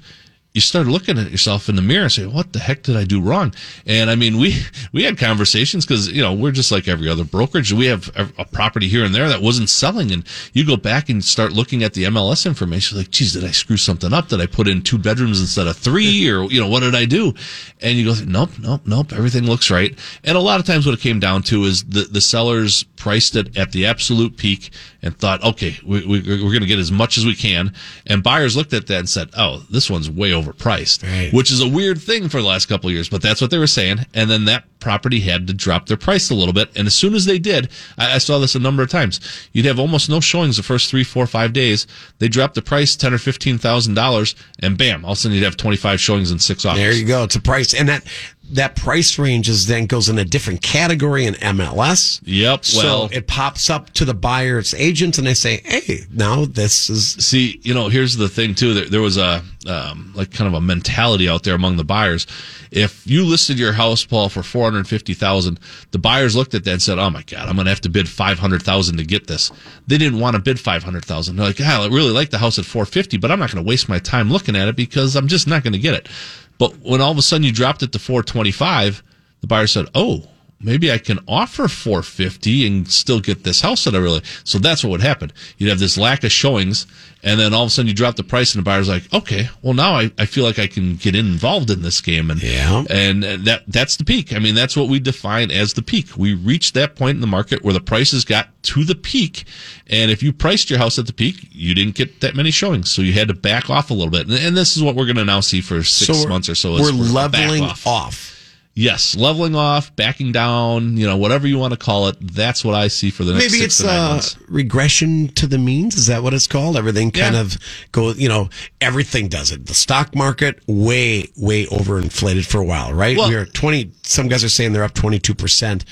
[0.56, 3.04] you start looking at yourself in the mirror and say, "What the heck did I
[3.04, 3.52] do wrong?"
[3.84, 4.56] And I mean, we
[4.92, 7.74] we had conversations because you know we're just like every other brokerage.
[7.74, 11.10] We have a, a property here and there that wasn't selling, and you go back
[11.10, 14.28] and start looking at the MLS information, like, "Geez, did I screw something up?
[14.28, 17.04] Did I put in two bedrooms instead of three, or you know, what did I
[17.04, 17.34] do?"
[17.82, 19.12] And you go, "Nope, nope, nope.
[19.12, 22.04] Everything looks right." And a lot of times, what it came down to is the
[22.04, 24.70] the sellers priced it at the absolute peak
[25.02, 27.74] and thought, "Okay, we, we, we're going to get as much as we can,"
[28.06, 31.32] and buyers looked at that and said, "Oh, this one's way overpriced." Right.
[31.32, 33.58] which is a weird thing for the last couple of years, but that's what they
[33.58, 34.06] were saying.
[34.14, 36.70] And then that property had to drop their price a little bit.
[36.76, 39.20] And as soon as they did, I, I saw this a number of times.
[39.52, 41.86] You'd have almost no showings the first three, four, five days.
[42.18, 45.36] They dropped the price ten or fifteen thousand dollars, and bam, all of a sudden
[45.36, 46.80] you'd have twenty five showings and six offers.
[46.80, 47.24] There you go.
[47.24, 47.74] It's a price.
[47.74, 48.04] And that,
[48.52, 52.20] that price range is then goes in a different category in MLS.
[52.24, 52.64] Yep.
[52.74, 56.88] Well, so it pops up to the buyer's agent and they say, Hey, now this
[56.88, 58.74] is see, you know, here's the thing too.
[58.74, 62.26] There, there was a um, like kind of a mentality out there among the buyers.
[62.70, 66.64] If you listed your house, Paul, for four hundred fifty thousand, the buyers looked at
[66.64, 68.98] that and said, "Oh my God, I'm going to have to bid five hundred thousand
[68.98, 69.50] to get this."
[69.86, 71.36] They didn't want to bid five hundred thousand.
[71.36, 73.64] They're like, "Yeah, I really like the house at four fifty, but I'm not going
[73.64, 76.08] to waste my time looking at it because I'm just not going to get it."
[76.58, 79.02] But when all of a sudden you dropped it to four twenty five,
[79.40, 80.28] the buyer said, "Oh."
[80.60, 84.22] Maybe I can offer 450 and still get this house that I really.
[84.44, 85.32] So that's what would happen.
[85.58, 86.86] You'd have this lack of showings,
[87.22, 89.48] and then all of a sudden you drop the price, and the buyer's like, okay,
[89.62, 92.84] well now I, I feel like I can get involved in this game, and Yeah.
[92.90, 94.32] and that that's the peak.
[94.34, 96.16] I mean, that's what we define as the peak.
[96.16, 99.44] We reached that point in the market where the prices got to the peak,
[99.88, 102.90] and if you priced your house at the peak, you didn't get that many showings,
[102.90, 104.26] so you had to back off a little bit.
[104.28, 106.54] And, and this is what we're going to now see for six we're- months or
[106.54, 106.72] so.
[106.72, 107.86] We're back leveling off.
[107.86, 108.32] off.
[108.78, 112.16] Yes, leveling off, backing down, you know, whatever you want to call it.
[112.20, 114.36] That's what I see for the next Maybe six it's to nine uh, months.
[114.48, 115.96] regression to the means.
[115.96, 116.76] Is that what it's called?
[116.76, 117.40] Everything kind Yeah.
[117.40, 117.56] of
[117.92, 118.10] go.
[118.12, 118.50] You know,
[118.82, 119.64] everything does it.
[119.64, 123.16] The stock market way way overinflated for a while, right?
[123.16, 123.92] Well- we are twenty.
[124.02, 125.86] Some guys are saying they're up twenty two percent.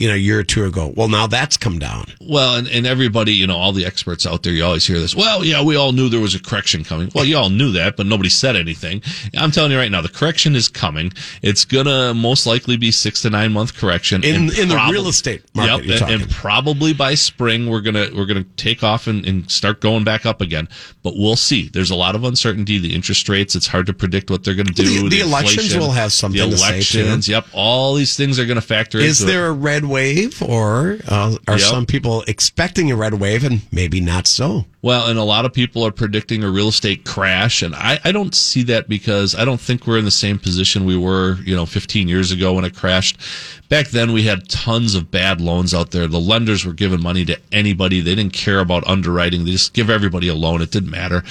[0.00, 0.94] You know, a year or two ago.
[0.96, 2.06] Well, now that's come down.
[2.22, 5.14] Well, and, and everybody, you know, all the experts out there, you always hear this.
[5.14, 7.12] Well, yeah, we all knew there was a correction coming.
[7.14, 9.02] Well, you all knew that, but nobody said anything.
[9.36, 11.12] I'm telling you right now, the correction is coming.
[11.42, 15.42] It's gonna most likely be six to nine month correction In- in the real estate
[15.54, 19.50] market, Yep, and, and probably by spring we're gonna we're gonna take off and, and
[19.50, 20.66] start going back up again.
[21.02, 21.68] But we'll see.
[21.68, 22.78] There's a lot of uncertainty.
[22.78, 25.10] The interest rates, it's hard to predict what they're gonna do.
[25.10, 27.46] The- the elections will have something The elections, yep.
[27.52, 29.34] All these things are gonna factor Is into it.
[29.34, 31.60] there a red wave, or uh, are Yep.
[31.68, 34.64] some people expecting a red wave and maybe not so?
[34.82, 38.12] Well, and a lot of people are predicting a real estate crash, and I, I
[38.12, 41.54] don't see that because I don't think we're in the same position we were, you
[41.54, 43.18] know, 15 years ago when it crashed.
[43.70, 46.06] Back then, we had tons of bad loans out there.
[46.08, 48.00] The lenders were giving money to anybody.
[48.00, 49.44] They didn't care about underwriting.
[49.44, 50.60] They just give everybody a loan.
[50.60, 51.22] It didn't matter.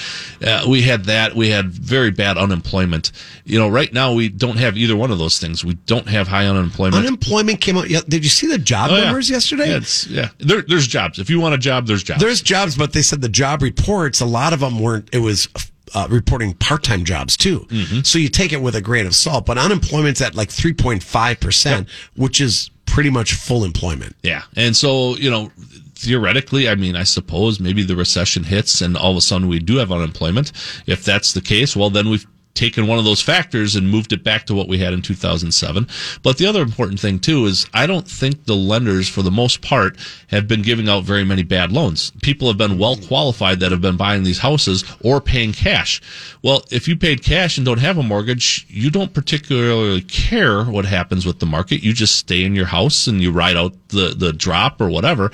[0.41, 1.35] Uh, we had that.
[1.35, 3.11] We had very bad unemployment.
[3.43, 5.65] You know, right now we don't have either one of those things.
[5.65, 7.05] We don't have high unemployment.
[7.05, 7.87] Unemployment came out.
[7.87, 9.03] Did you see the job Oh, yeah.
[9.03, 9.69] numbers yesterday?
[9.71, 10.29] Yeah, yeah.
[10.37, 11.19] There, there's jobs.
[11.19, 12.21] If you want a job, there's jobs.
[12.21, 15.49] There's jobs, but they said the job reports, a lot of them weren't, it was
[15.93, 17.61] uh, reporting part time jobs too.
[17.69, 18.01] Mm-hmm.
[18.01, 22.41] So you take it with a grain of salt, but unemployment's at like 3.5%, which
[22.41, 24.15] is pretty much full employment.
[24.23, 24.43] Yeah.
[24.55, 25.51] And so, you know,
[25.95, 29.59] theoretically, I mean, I suppose maybe the recession hits and all of a sudden we
[29.59, 30.51] do have unemployment.
[30.87, 32.25] If that's the case, well, then we've
[32.59, 35.87] taken one of those factors and moved it back to what we had in 2007.
[36.21, 39.61] But the other important thing too is I don't think the lenders for the most
[39.61, 42.11] part have been giving out very many bad loans.
[42.21, 46.01] People have been well qualified that have been buying these houses or paying cash.
[46.43, 50.83] Well, if you paid cash and don't have a mortgage, you don't particularly care what
[50.83, 51.81] happens with the market.
[51.81, 55.31] You just stay in your house and you ride out the, the drop or whatever.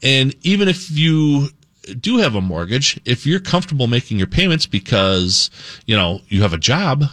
[0.00, 1.48] And even if you
[1.94, 5.50] do have a mortgage, if you're comfortable making your payments because,
[5.86, 7.04] you know, you have a job,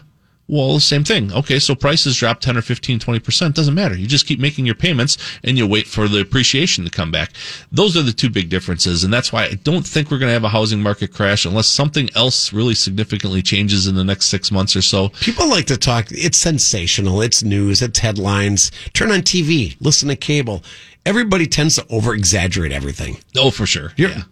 [0.47, 1.33] well, same thing.
[1.33, 3.53] Okay, so prices drop 10 or 15, 20%.
[3.53, 3.95] Doesn't matter.
[3.95, 7.31] You just keep making your payments and you wait for the appreciation to come back.
[7.71, 9.03] Those are the two big differences.
[9.03, 11.67] And that's why I don't think we're going to have a housing market crash unless
[11.67, 15.09] something else really significantly changes in the next six months or so.
[15.21, 18.71] People like to talk, it's sensational, it's news, it's headlines.
[18.93, 20.63] Turn on TV, listen to cable.
[21.07, 23.17] Everybody tends to over exaggerate everything.
[23.35, 23.93] Oh, for sure.
[23.95, 24.23] Yeah.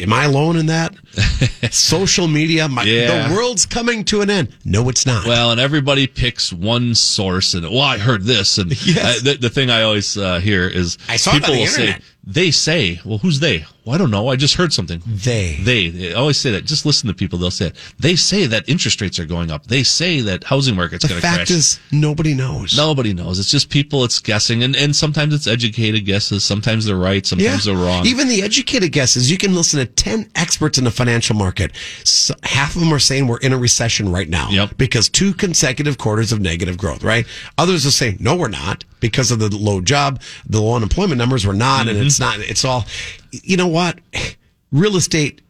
[0.00, 0.94] Am I alone in that?
[1.70, 3.28] Social media, my, Yeah.
[3.28, 4.56] the world's coming to an end.
[4.64, 5.26] No, it's not.
[5.26, 9.20] Well, and everybody picks one source, and well, I heard this, and Yes.
[9.20, 12.52] uh, the, the thing I always uh, hear is I people the will say they
[12.52, 13.64] say, well, who's they?
[13.84, 14.28] Well, I don't know.
[14.28, 15.02] I just heard something.
[15.04, 15.56] They.
[15.60, 16.64] they, they always say that.
[16.64, 17.76] Just listen to people; they'll say it.
[17.98, 19.66] They say that interest rates are going up.
[19.66, 22.76] They say that housing market's the going to fact is, nobody knows.
[22.76, 23.40] Nobody knows.
[23.40, 24.04] It's just people.
[24.04, 26.44] It's guessing, and and sometimes it's educated guesses.
[26.44, 27.26] Sometimes they're right.
[27.26, 28.06] Sometimes they're wrong.
[28.06, 31.72] Even the educated guesses, you can listen to 10 experts in the financial market.
[32.04, 34.48] So half of them are saying we're in a recession right now.
[34.50, 34.76] Yep.
[34.76, 37.26] Because two consecutive quarters of negative growth, right?
[37.58, 41.46] Others are saying, no, we're not because of the low job, the low unemployment numbers.
[41.46, 41.88] We're not.
[41.88, 42.40] And it's Mm-hmm.
[42.40, 42.84] not, it's all,
[43.30, 43.98] you know what?
[44.70, 45.40] Real estate.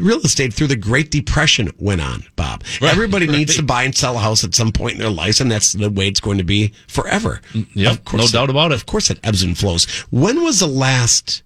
[0.00, 2.64] Real estate through the Great Depression went on, Bob.
[2.80, 5.42] Right, Everybody needs to buy and sell a house at some point in their lives,
[5.42, 7.42] and that's the way it's going to be forever.
[7.52, 8.76] Mm, yep, no doubt about it.
[8.76, 9.84] Of course, it ebbs and flows.
[10.10, 11.42] When was the last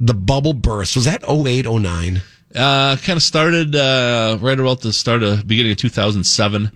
[0.00, 0.96] the bubble burst?
[0.96, 2.22] Was that 08, 09?
[2.54, 6.70] Uh, kind of started uh, right about the start of beginning of 2007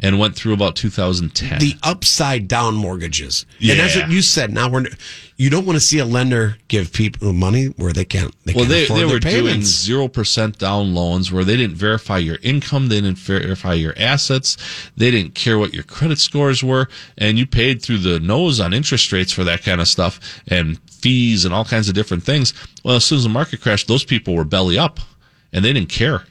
[0.00, 1.58] and went through about 2010.
[1.58, 3.46] The upside down mortgages.
[3.60, 4.52] And that's what you said.
[4.52, 4.86] Now we're
[5.36, 8.34] you don't want to see a lender give people money where they can't.
[8.44, 11.76] They well, can't they, afford they were doing zero percent down loans where they didn't
[11.76, 14.56] verify your income, they didn't verify your assets,
[14.96, 18.72] they didn't care what your credit scores were, and you paid through the nose on
[18.72, 22.54] interest rates for that kind of stuff and fees and all kinds of different things.
[22.82, 25.00] Well, as soon as the market crashed, those people were belly up,
[25.52, 26.24] and they didn't care.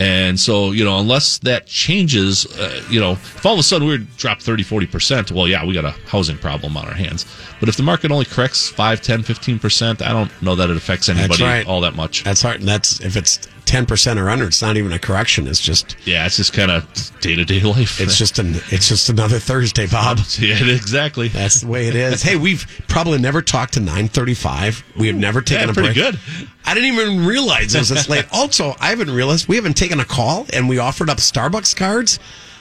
[0.00, 3.88] And so, you know, unless that changes, uh, you know, if all of a sudden
[3.88, 7.26] we drop 30, 40%, well, yeah, we got a housing problem on our hands.
[7.58, 11.08] But if the market only corrects 5, 10, 15%, I don't know that it affects
[11.08, 11.66] anybody right.
[11.66, 12.22] all that much.
[12.22, 12.60] That's hard.
[12.60, 14.46] And that's if it's ten percent or under.
[14.46, 15.46] It's not even a correction.
[15.46, 16.84] It's just Yeah, it's just kind of
[17.20, 18.00] day to day life.
[18.00, 20.18] it's just an it's just another Thursday, Bob.
[20.38, 21.28] yeah, exactly.
[21.28, 22.22] That's the way it is.
[22.22, 24.84] hey, we've probably never talked to 935.
[24.96, 26.12] We have never taken Yeah, a pretty break.
[26.12, 26.20] good.
[26.64, 28.26] I didn't even realize it was this late.
[28.32, 32.18] Also, I haven't realized we haven't taken a call and we offered up Starbucks cards.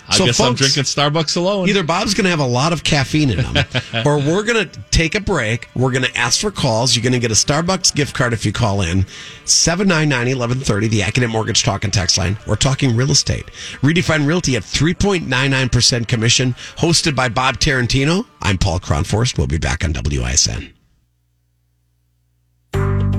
[0.09, 1.67] I guess I'm drinking Starbucks alone.
[1.67, 3.65] Either Bob's going to have a lot of caffeine in him,
[4.05, 5.69] or we're going to take a break.
[5.75, 6.95] We're going to ask for calls.
[6.95, 9.03] You're going to get a Starbucks gift card if you call in.
[9.45, 12.37] 799-1130, the Accunet Mortgage Talk and Text line.
[12.47, 13.45] We're talking real estate.
[13.81, 18.25] Redefine Realty at 3.99% commission, hosted by Bob Tarantino.
[18.41, 19.37] I'm Paul Cronforst.
[19.37, 20.73] We'll be back on WISN.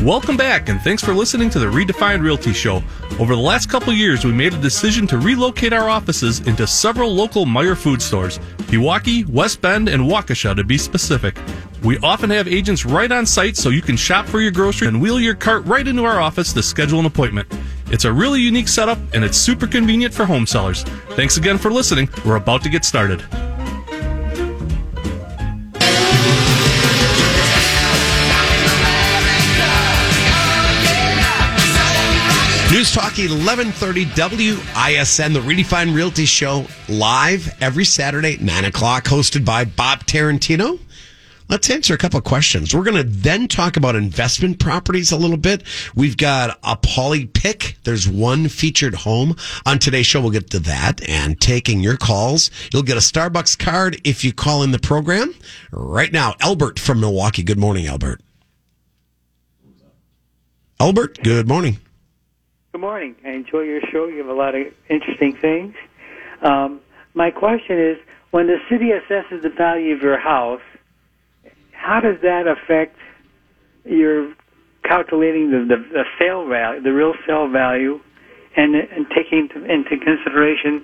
[0.06, 2.84] Welcome back, and thanks for listening to the Redefined Realty Show.
[3.20, 7.12] Over the last couple years, we made a decision to relocate our offices into several
[7.12, 8.38] local Meijer food stores
[8.68, 11.40] Pewaukee, West Bend, and Waukesha to be specific.
[11.82, 15.02] We often have agents right on site so you can shop for your groceries and
[15.02, 17.52] wheel your cart right into our office to schedule an appointment.
[17.88, 20.84] It's a really unique setup, and it's super convenient for home sellers.
[21.16, 22.10] Thanks again for listening.
[22.24, 23.26] We're about to get started.
[32.86, 39.66] News Talk 1130 WISN, the Redefined Realty Show, live every Saturday, 9 o'clock, hosted by
[39.66, 40.80] Bob Tarantino.
[41.50, 42.76] Let's answer a couple of questions.
[42.76, 45.64] We're going to then talk about investment properties a little bit.
[45.96, 47.76] We've got a Paulie pick.
[47.86, 50.22] There's one featured home on today's show.
[50.22, 52.52] We'll get to that and taking your calls.
[52.72, 55.34] You'll get a Starbucks card if you call in the program.
[55.72, 57.42] Right now, Albert from Milwaukee.
[57.42, 58.22] Good morning, Albert.
[60.80, 61.80] Albert, good morning.
[62.76, 63.16] Good morning.
[63.26, 64.08] I enjoy your show.
[64.08, 65.74] You have a lot of interesting things.
[66.42, 66.82] Um,
[67.14, 67.96] my question is
[68.32, 70.60] when the city assesses the value of your house,
[71.72, 72.98] how does that affect
[73.86, 74.34] your
[74.84, 78.02] calculating the, the, the sale value, the real sale value,
[78.58, 80.84] and, and taking into consideration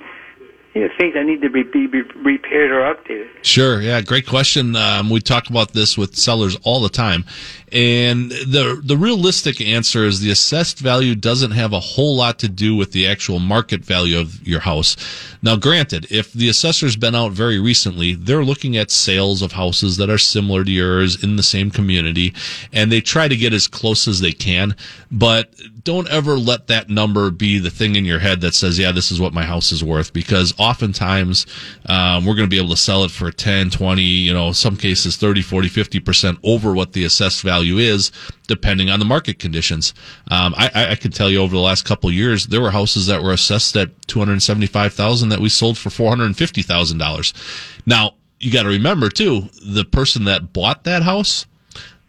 [0.73, 3.27] you know, things that need to be, be, be repaired or updated?
[3.41, 3.81] Sure.
[3.81, 4.01] Yeah.
[4.01, 4.75] Great question.
[4.75, 7.25] Um, we talk about this with sellers all the time.
[7.73, 12.49] And the, the realistic answer is the assessed value doesn't have a whole lot to
[12.49, 14.97] do with the actual market value of your house.
[15.41, 19.95] Now, granted, if the assessor's been out very recently, they're looking at sales of houses
[19.97, 22.33] that are similar to yours in the same community,
[22.73, 24.75] and they try to get as close as they can.
[25.09, 25.53] But
[25.85, 29.11] don't ever let that number be the thing in your head that says, yeah, this
[29.11, 31.45] is what my house is worth, because oftentimes
[31.87, 34.77] um, we're going to be able to sell it for 10, 20, you know, some
[34.77, 38.11] cases 30, 40, 50% over what the assessed value is,
[38.47, 39.93] depending on the market conditions.
[40.29, 43.23] Um, I, I can tell you over the last couple years, there were houses that
[43.23, 47.81] were assessed at 275000 that we sold for $450,000.
[47.85, 51.45] Now, you got to remember too, the person that bought that house,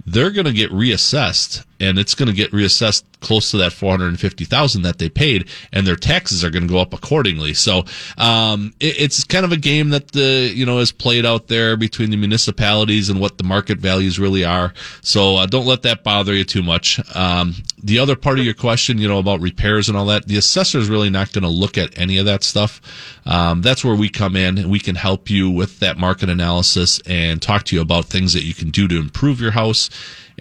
[0.05, 4.83] they're going to get reassessed and it's going to get reassessed close to that 450,000
[4.83, 7.55] that they paid and their taxes are going to go up accordingly.
[7.55, 7.85] So,
[8.19, 11.77] um, it, it's kind of a game that the, you know, is played out there
[11.77, 14.75] between the municipalities and what the market values really are.
[15.01, 17.01] So, uh, don't let that bother you too much.
[17.17, 20.37] Um, the other part of your question, you know, about repairs and all that, the
[20.37, 22.81] assessor is really not going to look at any of that stuff.
[23.27, 27.01] Um, that's where we come in and we can help you with that market analysis
[27.07, 29.91] and talk to you about things that you can do to improve your house.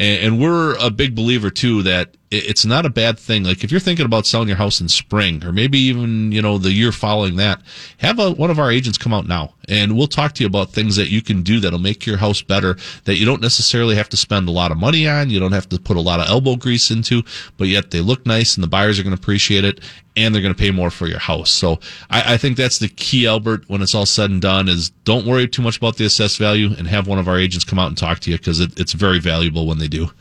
[0.01, 3.43] And, we're a big believer too that it's not a bad thing.
[3.43, 6.57] Like if you're thinking about selling your house in spring or maybe even, you know,
[6.57, 7.61] the year following that,
[7.97, 10.71] have a, one of our agents come out now and we'll talk to you about
[10.71, 14.09] things that you can do that'll make your house better that you don't necessarily have
[14.09, 15.29] to spend a lot of money on.
[15.29, 17.21] You don't have to put a lot of elbow grease into,
[17.57, 19.81] but yet they look nice and the buyers are going to appreciate it
[20.15, 21.49] and they're going to pay more for your house.
[21.49, 24.89] So I, I think that's the key, Albert, when it's all said and done is
[24.89, 27.79] don't worry too much about the assessed value and have one of our agents come
[27.79, 30.11] out and talk to you because it, it's very valuable when they do.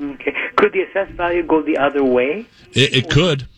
[0.00, 0.34] Okay.
[0.56, 2.46] Could the assessed value go the other way?
[2.72, 3.48] It, it could.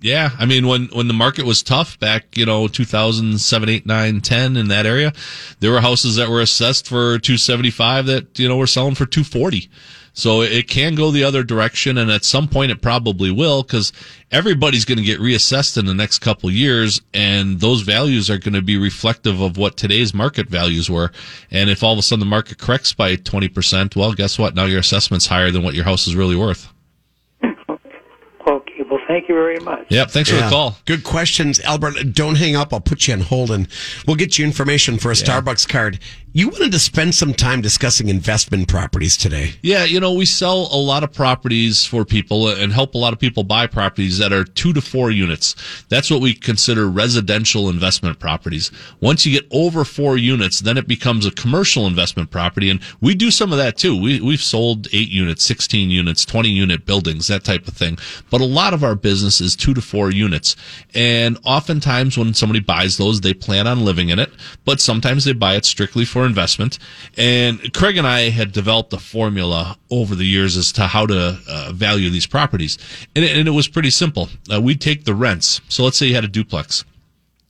[0.00, 4.20] Yeah, I mean, when when the market was tough back, you know, 2007, 8, 9,
[4.20, 5.12] 10 in that area,
[5.60, 9.70] there were houses that were assessed for 275 that, you know, were selling for 240.
[10.18, 13.92] So it can go the other direction, and at some point it probably will, because
[14.32, 18.54] everybody's going to get reassessed in the next couple years, and those values are going
[18.54, 21.12] to be reflective of what today's market values were.
[21.50, 24.54] And if all of a sudden the market corrects by 20%, well, guess what?
[24.54, 26.72] Now your assessment's higher than what your house is really worth.
[28.48, 28.84] Okay.
[28.88, 29.86] Well, thank you very much.
[29.90, 30.10] Yep.
[30.12, 30.76] Thanks for the call.
[30.84, 32.14] Good questions, Albert.
[32.14, 32.72] Don't hang up.
[32.72, 33.66] I'll put you on hold and
[34.06, 35.98] we'll get you information for a Starbucks card.
[36.36, 39.54] You wanted to spend some time discussing investment properties today.
[39.62, 43.14] Yeah, you know, we sell a lot of properties for people and help a lot
[43.14, 45.56] of people buy properties that are two to four units.
[45.88, 48.70] That's what we consider residential investment properties.
[49.00, 52.68] Once you get over four units, then it becomes a commercial investment property.
[52.68, 53.98] And we do some of that too.
[53.98, 57.96] We, we've sold eight units, 16 units, 20 unit buildings, that type of thing.
[58.28, 60.54] But a lot of our business is two to four units.
[60.94, 64.30] And oftentimes when somebody buys those, they plan on living in it,
[64.66, 66.78] but sometimes they buy it strictly for investment.
[67.16, 71.38] And Craig and I had developed a formula over the years as to how to
[71.48, 72.78] uh, value these properties.
[73.14, 74.28] And it, and it was pretty simple.
[74.52, 75.60] Uh, we'd take the rents.
[75.68, 76.84] So let's say you had a duplex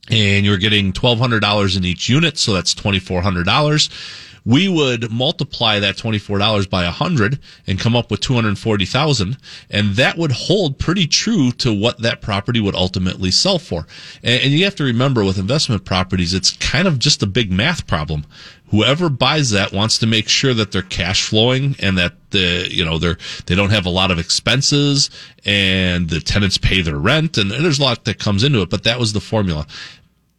[0.09, 2.37] and you're getting $1,200 in each unit.
[2.37, 7.37] So that's $2,400 we would multiply that $24 by 100
[7.67, 9.37] and come up with 240,000
[9.69, 13.85] and that would hold pretty true to what that property would ultimately sell for.
[14.23, 17.51] And, and, you have to remember with investment properties it's kind of just a big
[17.51, 18.25] math problem.
[18.69, 22.83] Whoever buys that wants to make sure that they're cash flowing and that the you
[22.83, 25.09] know they're they don't have a lot of expenses
[25.45, 28.69] and the tenants pay their rent and, and there's a lot that comes into it
[28.69, 29.65] but that was the formula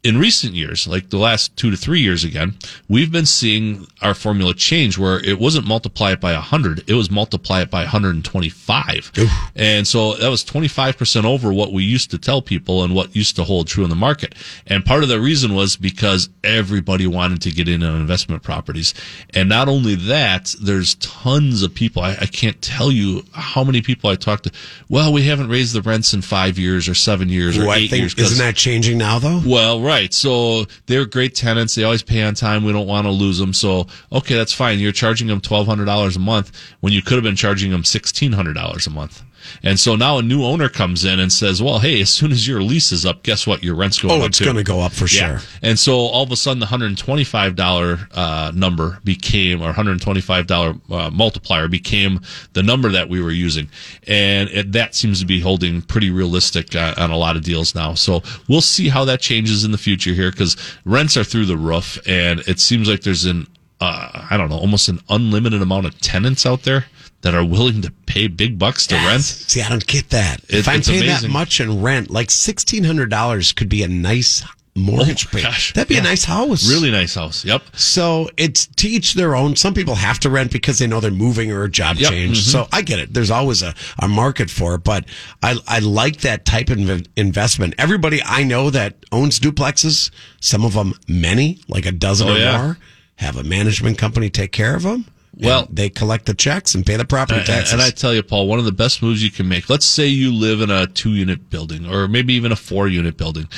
[0.08, 2.56] in recent years, like the last two to three years again,
[2.88, 7.10] we've been seeing our formula change where it wasn't multiply it by 100, it was
[7.10, 9.12] multiply it by 125.
[9.18, 9.30] Oof.
[9.54, 13.36] And so that was 25% over what we used to tell people and what used
[13.36, 14.34] to hold true in the market.
[14.66, 18.94] And part of the reason was because everybody wanted to get in on investment properties.
[19.34, 22.02] And not only that, there's tons of people.
[22.02, 24.52] I, I can't tell you how many people I talked to.
[24.88, 28.14] Well, we haven't raised the rents in five years or seven years or eight years.
[28.14, 29.42] Isn't that changing now though?
[29.44, 29.97] Well, Right.
[30.06, 31.74] So they're great tenants.
[31.74, 32.64] They always pay on time.
[32.64, 33.52] We don't want to lose them.
[33.52, 34.78] So, okay, that's fine.
[34.78, 38.90] You're charging them $1,200 a month when you could have been charging them $1,600 a
[38.90, 39.22] month.
[39.62, 42.46] And so now a new owner comes in and says, well, hey, as soon as
[42.46, 43.62] your lease is up, guess what?
[43.62, 44.22] Your rent's going oh, up.
[44.22, 45.38] Oh, it's going to go up for yeah.
[45.38, 45.48] sure.
[45.62, 51.68] And so all of a sudden the $125 uh, number became, or $125 uh, multiplier
[51.68, 52.20] became
[52.52, 53.68] the number that we were using.
[54.06, 57.74] And it, that seems to be holding pretty realistic uh, on a lot of deals
[57.74, 57.94] now.
[57.94, 61.56] So we'll see how that changes in the future here because rents are through the
[61.56, 63.46] roof and it seems like there's an,
[63.80, 66.86] uh, I don't know, almost an unlimited amount of tenants out there
[67.22, 69.06] that are willing to pay big bucks to yes.
[69.06, 69.22] rent.
[69.22, 70.40] See, I don't get that.
[70.44, 71.28] It, if I'm paying amazing.
[71.28, 74.44] that much in rent, like sixteen hundred dollars could be a nice
[74.78, 75.72] mortgage oh, Gosh.
[75.74, 76.00] That'd be yeah.
[76.00, 76.68] a nice house.
[76.68, 77.44] Really nice house.
[77.44, 77.62] Yep.
[77.74, 79.56] So it's to each their own.
[79.56, 82.10] Some people have to rent because they know they're moving or a job yep.
[82.10, 82.40] change.
[82.40, 82.50] Mm-hmm.
[82.50, 83.12] So I get it.
[83.12, 85.04] There's always a, a market for it, but
[85.42, 87.74] I, I like that type of investment.
[87.78, 90.10] Everybody I know that owns duplexes,
[90.40, 92.62] some of them many, like a dozen oh, or yeah.
[92.62, 92.78] more,
[93.16, 95.06] have a management company take care of them.
[95.40, 97.72] Well, they collect the checks and pay the property taxes.
[97.72, 99.70] And I tell you, Paul, one of the best moves you can make.
[99.70, 103.48] Let's say you live in a two-unit building, or maybe even a four-unit building,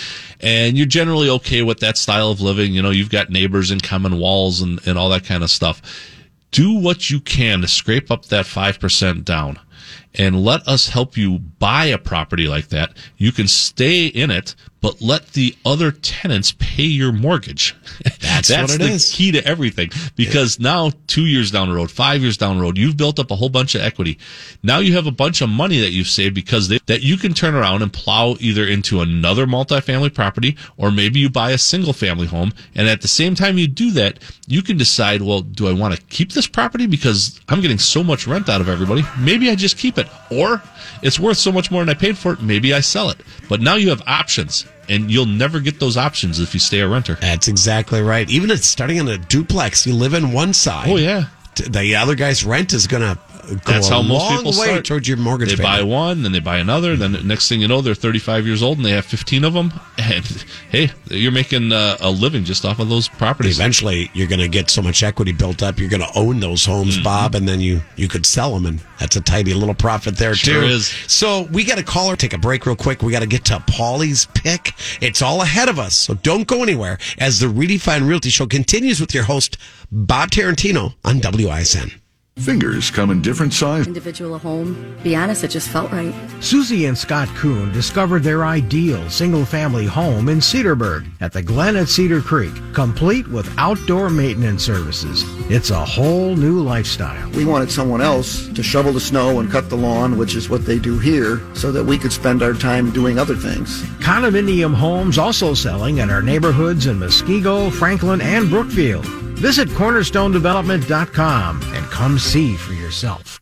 [0.41, 2.75] and you're generally okay with that style of living.
[2.75, 5.81] You know, you've got neighbors and common walls and and all that kind of stuff.
[6.51, 9.59] Do what you can to scrape up that five percent down,
[10.15, 12.93] and let us help you buy a property like that.
[13.17, 17.77] You can stay in it, but let the other tenants pay your mortgage.
[18.21, 19.13] That's, That's the is.
[19.13, 19.91] key to everything.
[20.17, 20.65] Because yeah.
[20.65, 23.37] now, two years down the road, five years down the road, you've built up a
[23.37, 24.19] whole bunch of equity.
[24.63, 27.35] Now you have a bunch of money that you've saved because they, that you can
[27.35, 31.93] turn around and plow either into another multifamily property or maybe you buy a single
[31.93, 32.53] family home.
[32.75, 35.95] And at the same time you do that, you can decide, well, do I want
[35.95, 39.03] to keep this property because I'm getting so much rent out of everybody?
[39.19, 40.07] Maybe I just keep it.
[40.31, 40.63] Or
[41.03, 42.43] it's worth so much more than I paid for it.
[42.43, 43.21] Maybe I sell it.
[43.49, 46.89] But now you have options and you'll never get those options if you stay a
[46.89, 47.15] renter.
[47.15, 48.29] That's exactly right.
[48.29, 50.89] Even if starting on a duplex, you live in one side.
[50.89, 51.27] Oh yeah.
[51.55, 53.19] The other guy's rent is going to
[53.65, 54.85] that's how most people start.
[54.85, 55.51] towards your mortgage.
[55.51, 55.81] They payment.
[55.81, 56.97] buy one, then they buy another.
[56.97, 59.55] Then the next thing you know, they're 35 years old and they have 15 of
[59.55, 59.73] them.
[60.01, 60.25] And
[60.71, 63.59] hey, you're making uh, a living just off of those properties.
[63.59, 66.65] Eventually, you're going to get so much equity built up, you're going to own those
[66.65, 67.05] homes, mm-hmm.
[67.05, 70.35] Bob, and then you you could sell them, and that's a tidy little profit there
[70.35, 70.67] sure too.
[70.67, 70.89] Is.
[71.07, 72.17] So we got to call caller.
[72.17, 73.03] Take a break real quick.
[73.03, 74.75] We got to get to Paulie's pick.
[75.01, 79.01] It's all ahead of us, so don't go anywhere as the Redefine Realty Show continues
[79.01, 79.59] with your host
[79.93, 82.00] Bob Tarantino on WISN.
[82.41, 83.87] Fingers come in different sizes.
[83.87, 84.97] Individual home.
[85.03, 86.15] Be honest, it just felt right.
[86.41, 91.89] Susie and Scott Kuhn discovered their ideal single-family home in Cedarburg at the Glen at
[91.89, 95.23] Cedar Creek, complete with outdoor maintenance services.
[95.51, 97.29] It's a whole new lifestyle.
[97.33, 100.65] We wanted someone else to shovel the snow and cut the lawn, which is what
[100.65, 103.83] they do here, so that we could spend our time doing other things.
[103.99, 109.07] Condominium homes also selling in our neighborhoods in Muskego, Franklin, and Brookfield.
[109.41, 113.41] Visit cornerstonedevelopment.com and come see for yourself.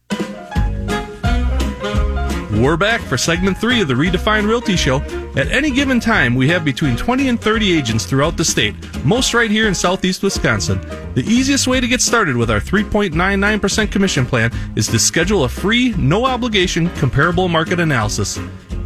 [2.52, 5.00] We're back for segment three of the Redefined Realty Show.
[5.38, 8.74] At any given time, we have between 20 and 30 agents throughout the state,
[9.04, 10.80] most right here in southeast Wisconsin.
[11.14, 15.48] The easiest way to get started with our 3.99% commission plan is to schedule a
[15.48, 18.36] free, no obligation comparable market analysis.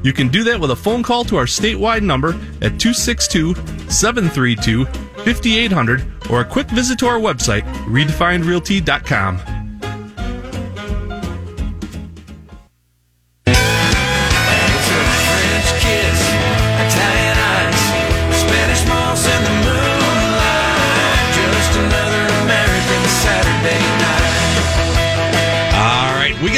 [0.03, 3.55] You can do that with a phone call to our statewide number at 262
[3.89, 9.72] 732 5800 or a quick visit to our website, redefinedrealty.com.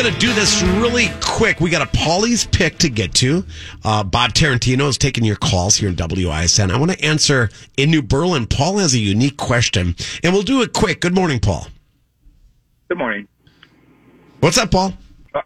[0.05, 1.61] All right, we got to do this really quick.
[1.61, 3.43] We got a Paulie's pick to get to.
[3.85, 6.71] Uh, Bob Tarantino is taking your calls here in WISN.
[6.71, 7.49] I want to answer
[7.79, 8.47] in New Berlin.
[8.47, 11.01] Paul has a unique question, and we'll do it quick.
[11.01, 11.69] Good morning, Paul.
[12.89, 13.27] Good morning.
[14.41, 14.93] What's up, Paul?
[15.35, 15.41] Uh,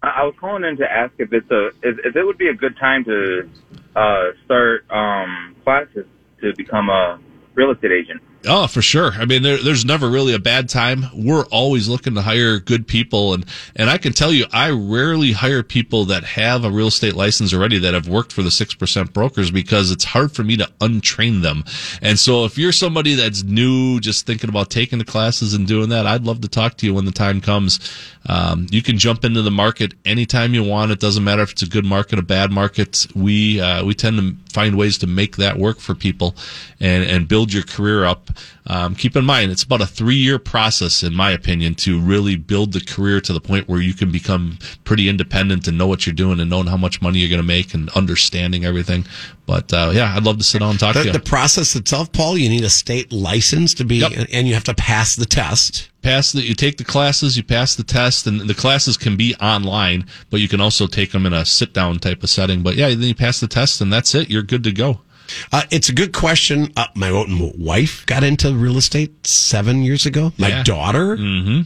[0.00, 2.54] I was calling in to ask if it's a if, if it would be a
[2.54, 3.50] good time to
[3.96, 6.06] uh, start um, classes
[6.40, 7.18] to become a
[7.54, 8.22] real estate agent.
[8.46, 9.12] Oh, for sure.
[9.12, 11.06] I mean, there, there's never really a bad time.
[11.14, 15.32] We're always looking to hire good people, and and I can tell you, I rarely
[15.32, 18.74] hire people that have a real estate license already that have worked for the six
[18.74, 21.64] percent brokers because it's hard for me to untrain them.
[22.02, 25.88] And so, if you're somebody that's new, just thinking about taking the classes and doing
[25.88, 27.80] that, I'd love to talk to you when the time comes.
[28.26, 30.90] Um, you can jump into the market anytime you want.
[30.90, 33.06] It doesn't matter if it's a good market, a bad market.
[33.14, 36.34] We uh, we tend to find ways to make that work for people
[36.80, 38.30] and and build your career up.
[38.66, 42.36] Um, keep in mind, it's about a three year process, in my opinion, to really
[42.36, 46.06] build the career to the point where you can become pretty independent and know what
[46.06, 49.04] you're doing and knowing how much money you're going to make and understanding everything.
[49.46, 51.12] But uh, yeah, I'd love to sit down and talk The, to you.
[51.12, 54.74] the process itself, Paul, you need a state license to be, and you have to
[54.74, 55.90] pass the test.
[56.02, 59.34] pass the you take the classes you pass the test and the classes can be
[59.36, 62.74] online but you can also take them in a sit down type of setting but
[62.76, 65.00] yeah then you pass the test and that's it you're good to go
[65.52, 66.72] Uh, it's a good question.
[66.76, 70.32] Uh, my own wife got into real estate seven years ago.
[70.38, 70.62] My Yeah.
[70.62, 71.16] daughter,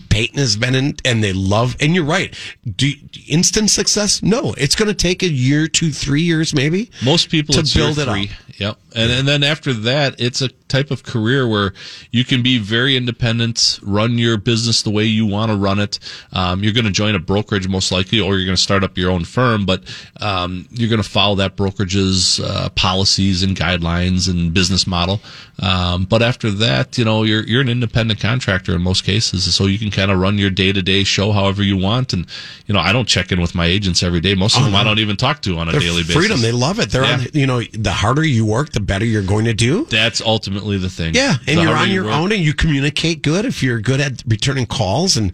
[0.09, 1.77] Peyton, has been in, and they love.
[1.81, 2.35] And you're right.
[2.77, 2.93] Do
[3.27, 4.23] instant success?
[4.23, 6.91] No, it's going to take a year, two, three years, maybe.
[7.03, 8.25] most people to build it three.
[8.25, 8.48] up.
[8.59, 8.77] Yep.
[8.97, 11.73] And, and then after that, it's a type of career where
[12.11, 15.99] you can be very independent, run your business the way you want to run it.
[16.33, 18.99] Um, you're going to join a brokerage most likely, or you're going to start up
[18.99, 19.85] your own firm, but
[20.21, 25.21] um, you're going to follow that brokerage's uh, policies and guidelines and business model.
[25.61, 29.67] Um, but after that, you know, you're you're an independent contractor in most cases, so
[29.67, 32.13] you can kind of run your day to day show however you want.
[32.13, 32.27] And
[32.67, 34.35] you know, I don't check in with my agents every day.
[34.35, 36.15] Most of Oh, them I don't even talk to on a daily basis.
[36.15, 36.41] freedom.
[36.41, 36.91] They love it.
[36.91, 37.15] They're Yeah.
[37.19, 37.27] on.
[37.33, 39.85] You know, the harder you work, the better you're going to do.
[39.85, 41.15] That's ultimately the thing.
[41.15, 43.45] Yeah, and The you're on your work- own, and you communicate good.
[43.45, 45.33] If you're good at returning calls, and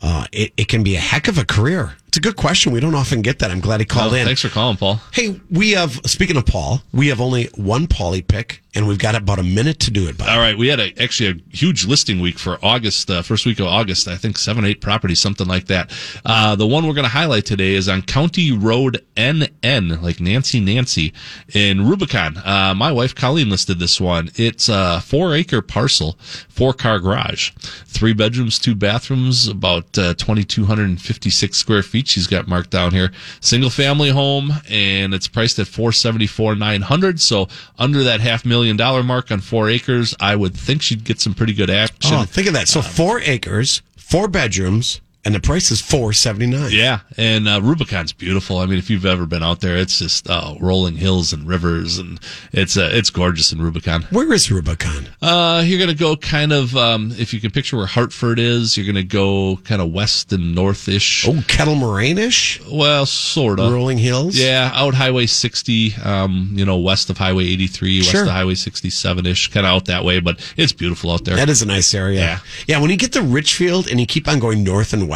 [0.00, 1.94] uh, it, it can be a heck of a career.
[2.12, 2.72] It's a good question.
[2.74, 3.50] We don't often get that.
[3.50, 4.26] I'm glad he called Oh, in.
[4.26, 5.00] Thanks for calling, Paul.
[5.14, 9.14] Hey, we have, speaking of Paul, we have only one Paulie pick, and we've got
[9.14, 10.28] about a minute to do it by.
[10.28, 13.60] All right, we had a, actually a huge listing week for August, uh, first week
[13.60, 14.08] of August.
[14.08, 15.90] I think seven, eight properties, something like that.
[16.22, 20.60] Uh, the one we're going to highlight today is on County Road NN, like Nancy
[20.60, 21.14] Nancy
[21.54, 22.36] in Rubicon.
[22.36, 24.30] Uh, my wife Colleen listed this one.
[24.36, 26.18] It's a four acre parcel,
[26.50, 27.52] four car garage,
[27.86, 32.01] three bedrooms, two bathrooms, about uh, 2,256 square feet.
[32.06, 33.12] She's got marked down here.
[33.40, 37.48] Single family home, and it's priced at 474 900 So
[37.78, 41.34] under that half million dollar mark on four acres, I would think she'd get some
[41.34, 42.14] pretty good action.
[42.14, 42.68] Oh, think of that.
[42.68, 46.70] So um, four acres, four bedrooms, and the price is four seventy nine.
[46.72, 48.58] Yeah, and uh, Rubicon's beautiful.
[48.58, 51.98] I mean, if you've ever been out there, it's just uh, rolling hills and rivers,
[51.98, 52.18] and
[52.52, 54.02] it's uh, it's gorgeous in Rubicon.
[54.10, 55.08] Where is Rubicon?
[55.20, 58.86] Uh, you're gonna go kind of um, if you can picture where Hartford is, you're
[58.86, 61.26] gonna go kind of west and north-ish.
[61.28, 62.60] Oh, Kettle Moraine-ish?
[62.70, 63.72] Well, sort of.
[63.72, 64.36] Rolling hills?
[64.36, 68.22] Yeah, out Highway 60, um, you know, west of Highway 83, west Sure.
[68.24, 71.36] of Highway 67 ish, kind of out that way, but it's beautiful out there.
[71.36, 72.20] That is a nice area.
[72.20, 72.38] Yeah.
[72.66, 75.11] Yeah, when you get to Richfield and you keep on going north and west,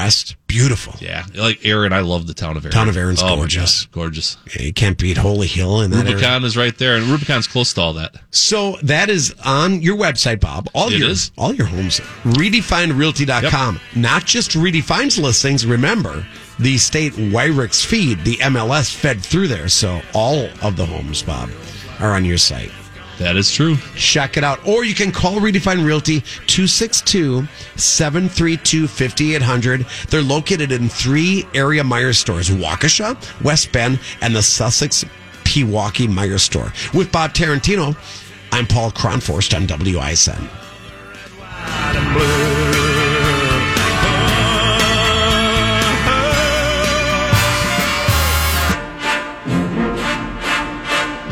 [0.47, 0.95] beautiful.
[1.01, 2.73] Yeah, like Erin, I love the town of Erin.
[2.73, 3.87] Town of Erin's oh, gorgeous.
[3.87, 4.37] gorgeous.
[4.55, 6.15] Yeah, you can't beat Holy Hill in that area.
[6.15, 8.17] Rubicon is right there, and Rubicon's close to all that.
[8.31, 10.69] So that is on your website, Bob.
[10.75, 11.31] All It your is.
[11.37, 12.01] all your homes.
[12.25, 13.81] Redefinedrealty.com.
[13.95, 15.67] Not just redefines listings.
[15.67, 16.27] Remember,
[16.59, 19.69] the state WIREX feed, the MLS fed through there.
[19.69, 21.51] So all of the homes, Bob,
[22.01, 22.71] are on your site.
[23.19, 23.77] That is true.
[23.95, 24.67] Check it out.
[24.67, 27.47] Or you can call Redefine Realty 262
[27.77, 29.87] 732 5800.
[30.11, 35.05] They're located in three area Meijer stores Waukesha, West Bend, and the Sussex
[35.45, 36.73] Pewaukee Meijer store.
[36.93, 37.97] With Bob Tarantino,
[38.53, 40.66] I'm Paul Kronforst on WISN.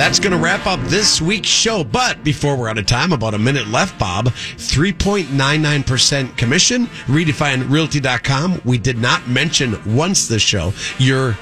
[0.05, 1.82] That's going to wrap up this week's show.
[1.82, 4.26] But before we're out of time, about a minute left, Bob.
[4.26, 6.84] 3.99% commission.
[7.07, 8.61] RedefineRealty.com.
[8.66, 11.38] We did not mention once this show your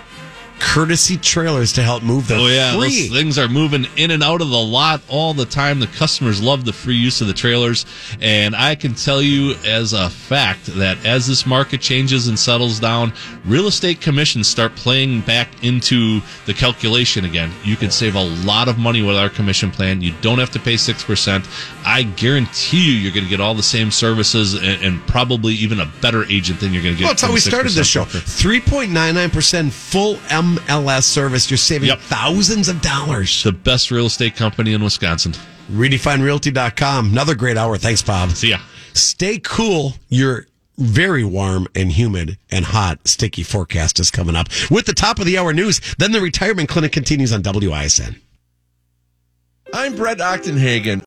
[0.63, 3.09] courtesy trailers to help move the Oh yeah, free.
[3.09, 5.81] those things are moving in and out of the lot all the time.
[5.81, 7.85] The customers love the free use of the trailers,
[8.21, 12.79] and I can tell you as a fact that as this market changes and settles
[12.81, 13.13] down,
[13.45, 17.51] real estate commissions start playing back into the calculation again.
[17.65, 20.01] You can save a lot of money with our commission plan.
[20.01, 21.47] You don't have to pay six percent.
[21.85, 25.81] I guarantee you, you're going to get all the same services and, and probably even
[25.81, 27.05] a better agent than you're going to get.
[27.05, 28.05] Well, that's how we started this show.
[28.05, 30.19] 3.99% full
[30.69, 31.51] MLS service.
[31.51, 32.01] You're saving Yep.
[32.01, 33.43] thousands of dollars.
[33.43, 35.35] The best real estate company in Wisconsin.
[35.73, 37.11] RedefineRealty.com.
[37.13, 37.77] Another great hour.
[37.79, 38.31] Thanks, Bob.
[38.33, 38.59] See ya.
[38.95, 39.95] Stay cool.
[40.09, 40.47] Your
[40.79, 44.49] very warm and humid and hot, sticky forecast is coming up.
[44.71, 48.17] With the top of the hour news, then the retirement clinic continues on WISN.
[49.75, 51.01] I'm Brett Ochtenhagen.